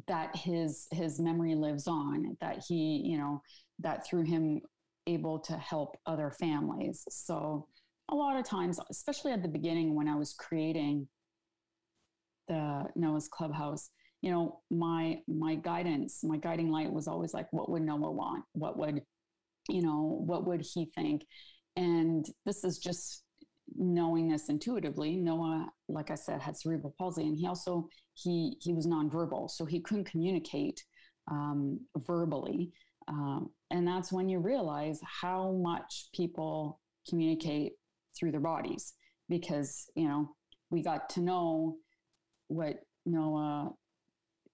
that 0.06 0.34
his 0.36 0.86
his 0.92 1.18
memory 1.18 1.54
lives 1.54 1.88
on 1.88 2.36
that 2.40 2.64
he 2.66 3.02
you 3.04 3.18
know 3.18 3.42
that 3.80 4.06
through 4.06 4.22
him 4.22 4.60
able 5.08 5.40
to 5.40 5.54
help 5.54 5.96
other 6.06 6.30
families. 6.30 7.04
So 7.10 7.66
a 8.12 8.14
lot 8.14 8.38
of 8.38 8.44
times, 8.44 8.78
especially 8.90 9.32
at 9.32 9.42
the 9.42 9.48
beginning 9.48 9.94
when 9.94 10.06
I 10.06 10.14
was 10.16 10.34
creating 10.34 11.08
the 12.46 12.84
Noah's 12.94 13.28
Clubhouse, 13.28 13.88
you 14.20 14.30
know, 14.30 14.60
my 14.70 15.18
my 15.26 15.54
guidance, 15.54 16.20
my 16.22 16.36
guiding 16.36 16.70
light 16.70 16.92
was 16.92 17.08
always 17.08 17.32
like, 17.32 17.48
what 17.52 17.70
would 17.70 17.82
Noah 17.82 18.12
want? 18.12 18.44
What 18.52 18.78
would, 18.78 19.02
you 19.68 19.82
know, 19.82 20.22
what 20.26 20.46
would 20.46 20.60
he 20.60 20.90
think? 20.94 21.24
And 21.76 22.24
this 22.44 22.64
is 22.64 22.78
just 22.78 23.24
knowing 23.74 24.28
this 24.28 24.50
intuitively. 24.50 25.16
Noah, 25.16 25.68
like 25.88 26.10
I 26.10 26.14
said, 26.14 26.42
had 26.42 26.56
cerebral 26.56 26.94
palsy, 26.98 27.22
and 27.22 27.36
he 27.36 27.46
also 27.46 27.88
he 28.12 28.58
he 28.60 28.74
was 28.74 28.86
nonverbal, 28.86 29.50
so 29.50 29.64
he 29.64 29.80
couldn't 29.80 30.10
communicate 30.10 30.84
um, 31.30 31.80
verbally. 31.96 32.72
Um, 33.08 33.50
and 33.70 33.88
that's 33.88 34.12
when 34.12 34.28
you 34.28 34.38
realize 34.38 35.00
how 35.02 35.52
much 35.52 36.08
people 36.14 36.78
communicate 37.08 37.72
through 38.18 38.30
their 38.30 38.40
bodies 38.40 38.94
because 39.28 39.90
you 39.94 40.08
know 40.08 40.28
we 40.70 40.82
got 40.82 41.08
to 41.10 41.20
know 41.20 41.76
what 42.48 42.76
Noah 43.06 43.72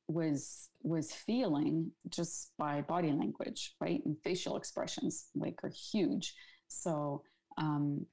was 0.08 0.70
was 0.82 1.12
feeling 1.12 1.90
just 2.08 2.52
by 2.58 2.80
body 2.82 3.12
language, 3.12 3.74
right? 3.80 4.00
And 4.04 4.16
facial 4.24 4.56
expressions 4.56 5.26
like 5.34 5.58
are 5.62 5.72
huge. 5.92 6.34
So 6.68 7.22
um, 7.58 8.06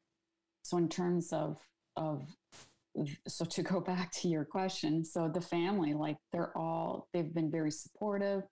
so 0.63 0.77
in 0.77 0.89
terms 0.89 1.31
of 1.31 1.57
of 1.95 2.27
so 3.27 3.45
to 3.45 3.63
go 3.63 3.79
back 3.91 4.11
to 4.13 4.27
your 4.27 4.45
question, 4.45 5.05
so 5.05 5.29
the 5.29 5.41
family, 5.41 5.93
like 5.93 6.17
they're 6.31 6.55
all 6.57 7.07
they've 7.13 7.33
been 7.33 7.51
very 7.51 7.71
supportive. 7.71 8.43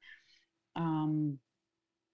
Um, 0.76 1.38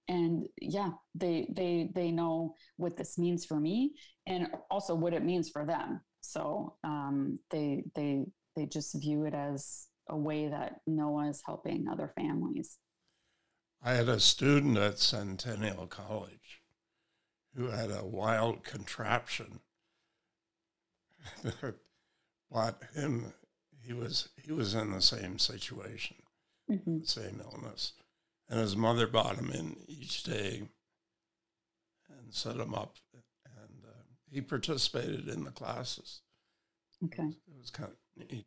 and 0.10 0.48
yeah 0.62 0.92
they 1.16 1.48
they 1.56 1.92
they 1.96 2.12
know 2.12 2.56
what 2.78 2.98
this 2.98 3.18
means 3.20 3.46
for 3.46 3.60
me 3.62 3.94
and 4.28 4.50
also 4.72 4.96
what 4.96 5.14
it 5.14 5.24
means 5.26 5.50
for 5.50 5.66
them 5.66 6.02
So 6.22 6.76
um, 6.84 7.40
they 7.52 7.86
they 7.96 8.26
they 8.58 8.68
just 8.68 9.00
view 9.02 9.26
it 9.26 9.36
as 9.36 9.88
a 10.10 10.18
way 10.18 10.50
that 10.50 10.82
Noah 10.88 11.30
is 11.30 11.42
helping 11.46 11.88
other 11.90 12.12
families. 12.16 12.78
I 13.84 13.92
had 13.96 14.08
a 14.08 14.22
student 14.22 14.78
at 14.78 15.00
Centennial 15.00 15.86
College 15.86 16.62
who 17.56 17.68
had 17.70 17.92
a 17.92 18.06
wild 18.06 18.64
contraption. 18.64 19.62
but 22.52 22.82
him, 22.94 23.34
he 23.82 23.94
was 23.94 24.30
he 24.36 24.52
was 24.52 24.74
in 24.76 24.92
the 24.92 25.02
same 25.02 25.40
situation, 25.40 26.18
Mm-hmm. 26.72 27.00
same 27.04 27.42
illness, 27.44 27.94
and 28.50 28.60
his 28.60 28.76
mother 28.76 29.08
brought 29.08 29.38
him 29.38 29.52
in 29.52 29.78
each 29.88 30.24
day 30.24 30.64
and 32.10 32.34
set 32.34 32.56
him 32.56 32.74
up, 32.74 32.96
and 33.46 33.84
uh, 33.86 34.04
he 34.32 34.42
participated 34.42 35.28
in 35.28 35.44
the 35.44 35.52
classes. 35.52 36.22
Okay. 37.06 37.24
It 37.24 37.58
was 37.58 37.70
kind 37.70 37.92
of 37.92 38.32
neat. 38.32 38.46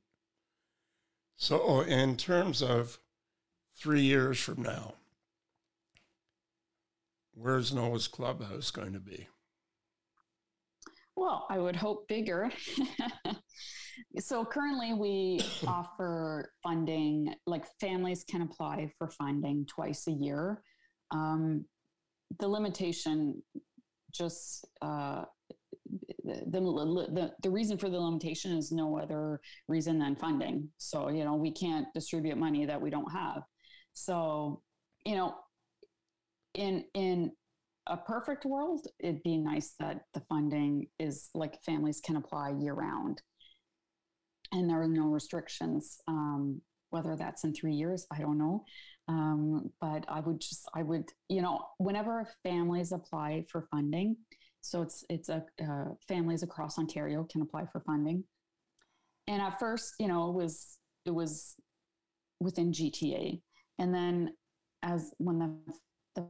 So, 1.36 1.80
in 1.80 2.16
terms 2.16 2.62
of 2.62 2.98
three 3.76 4.02
years 4.02 4.38
from 4.38 4.62
now, 4.62 4.94
where's 7.34 7.72
Noah's 7.72 8.08
Clubhouse 8.08 8.70
going 8.70 8.92
to 8.92 9.00
be? 9.00 9.28
Well, 11.16 11.46
I 11.48 11.58
would 11.58 11.76
hope 11.76 12.08
bigger. 12.08 12.50
so 14.18 14.44
currently 14.44 14.94
we 14.94 15.40
offer 15.66 16.52
funding, 16.62 17.34
like 17.46 17.64
families 17.80 18.24
can 18.24 18.42
apply 18.42 18.90
for 18.98 19.08
funding 19.08 19.66
twice 19.66 20.06
a 20.06 20.12
year. 20.12 20.62
Um, 21.10 21.64
the 22.38 22.48
limitation 22.48 23.42
just 24.12 24.66
uh, 24.80 25.24
the, 26.24 26.60
the, 27.12 27.32
the, 27.42 27.50
reason 27.50 27.78
for 27.78 27.88
the 27.88 27.98
limitation 27.98 28.56
is 28.56 28.72
no 28.72 28.98
other 28.98 29.40
reason 29.68 29.98
than 29.98 30.16
funding. 30.16 30.68
So, 30.78 31.08
you 31.08 31.24
know, 31.24 31.34
we 31.34 31.50
can't 31.50 31.86
distribute 31.94 32.36
money 32.36 32.64
that 32.66 32.80
we 32.80 32.90
don't 32.90 33.10
have. 33.10 33.42
So, 33.94 34.62
you 35.04 35.16
know, 35.16 35.34
in, 36.54 36.84
in 36.94 37.32
a 37.86 37.96
perfect 37.96 38.44
world, 38.44 38.86
it'd 39.00 39.22
be 39.22 39.36
nice 39.36 39.74
that 39.80 40.02
the 40.14 40.20
funding 40.28 40.86
is 40.98 41.30
like 41.34 41.62
families 41.62 42.00
can 42.00 42.16
apply 42.16 42.50
year 42.50 42.74
round 42.74 43.20
and 44.52 44.68
there 44.68 44.80
are 44.82 44.88
no 44.88 45.06
restrictions. 45.06 45.98
Um, 46.08 46.60
whether 46.90 47.16
that's 47.16 47.44
in 47.44 47.54
three 47.54 47.72
years, 47.72 48.06
I 48.12 48.18
don't 48.18 48.36
know. 48.36 48.64
Um, 49.08 49.70
but 49.80 50.04
I 50.08 50.20
would 50.20 50.40
just, 50.40 50.68
I 50.74 50.82
would, 50.82 51.06
you 51.28 51.40
know, 51.40 51.66
whenever 51.78 52.28
families 52.42 52.92
apply 52.92 53.46
for 53.50 53.66
funding, 53.70 54.16
so 54.60 54.82
it's 54.82 55.04
it's 55.08 55.28
a 55.28 55.44
uh, 55.60 55.86
families 56.06 56.42
across 56.44 56.78
Ontario 56.78 57.26
can 57.30 57.42
apply 57.42 57.66
for 57.72 57.80
funding. 57.80 58.22
And 59.26 59.42
at 59.42 59.58
first, 59.58 59.94
you 59.98 60.06
know, 60.06 60.28
it 60.28 60.34
was 60.34 60.78
it 61.04 61.10
was 61.10 61.56
within 62.40 62.72
GTA, 62.72 63.40
and 63.78 63.92
then 63.92 64.34
as 64.82 65.12
when 65.18 65.38
the 65.38 65.56
the, 66.14 66.26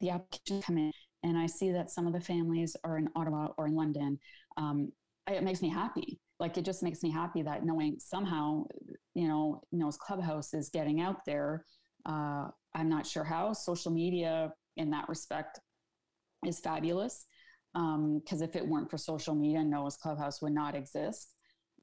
the 0.00 0.10
application 0.10 0.62
come 0.62 0.78
in, 0.78 0.92
and 1.22 1.38
I 1.38 1.46
see 1.46 1.70
that 1.72 1.90
some 1.90 2.06
of 2.08 2.12
the 2.12 2.20
families 2.20 2.74
are 2.82 2.98
in 2.98 3.08
Ottawa 3.14 3.48
or 3.56 3.68
in 3.68 3.76
London, 3.76 4.18
um, 4.56 4.90
it 5.28 5.42
makes 5.42 5.62
me 5.62 5.68
happy. 5.68 6.18
Like 6.40 6.56
it 6.56 6.64
just 6.64 6.82
makes 6.82 7.02
me 7.02 7.10
happy 7.10 7.42
that 7.42 7.64
knowing 7.64 7.96
somehow, 7.98 8.64
you 9.14 9.28
know, 9.28 9.62
Noah's 9.72 9.96
Clubhouse 9.96 10.54
is 10.54 10.70
getting 10.70 11.00
out 11.00 11.24
there. 11.26 11.64
Uh, 12.06 12.46
I'm 12.74 12.88
not 12.88 13.06
sure 13.06 13.24
how 13.24 13.52
social 13.52 13.90
media 13.90 14.52
in 14.76 14.90
that 14.90 15.08
respect 15.08 15.60
is 16.46 16.60
fabulous 16.60 17.26
because 17.74 18.40
um, 18.40 18.42
if 18.42 18.56
it 18.56 18.66
weren't 18.66 18.90
for 18.90 18.98
social 18.98 19.34
media, 19.34 19.62
Noah's 19.62 19.96
Clubhouse 19.96 20.40
would 20.40 20.54
not 20.54 20.74
exist. 20.74 21.34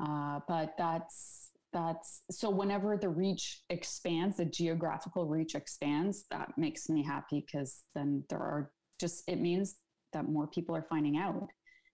Uh, 0.02 0.40
but 0.48 0.74
that's 0.78 1.52
that's 1.74 2.22
so 2.32 2.50
whenever 2.50 2.98
the 2.98 3.10
reach 3.10 3.62
expands, 3.70 4.38
the 4.38 4.46
geographical 4.46 5.26
reach 5.26 5.56
expands, 5.56 6.26
that 6.32 6.50
makes 6.58 6.90
me 6.90 7.04
happy 7.04 7.46
because 7.46 7.84
then 7.94 8.24
there 8.30 8.40
are 8.40 8.72
just 9.00 9.24
it 9.28 9.42
means 9.42 9.76
that 10.14 10.30
more 10.30 10.48
people 10.48 10.76
are 10.76 10.86
finding 10.90 11.18
out. 11.18 11.50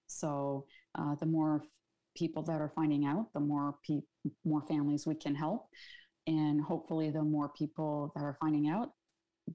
So 0.07 0.65
uh, 0.97 1.15
the 1.15 1.25
more 1.25 1.63
people 2.15 2.43
that 2.43 2.61
are 2.61 2.71
finding 2.75 3.05
out, 3.05 3.27
the 3.33 3.39
more 3.39 3.75
pe- 3.87 4.01
more 4.43 4.61
families 4.67 5.07
we 5.07 5.15
can 5.15 5.35
help, 5.35 5.67
and 6.27 6.61
hopefully, 6.61 7.09
the 7.09 7.23
more 7.23 7.49
people 7.49 8.11
that 8.15 8.23
are 8.23 8.37
finding 8.39 8.69
out, 8.69 8.91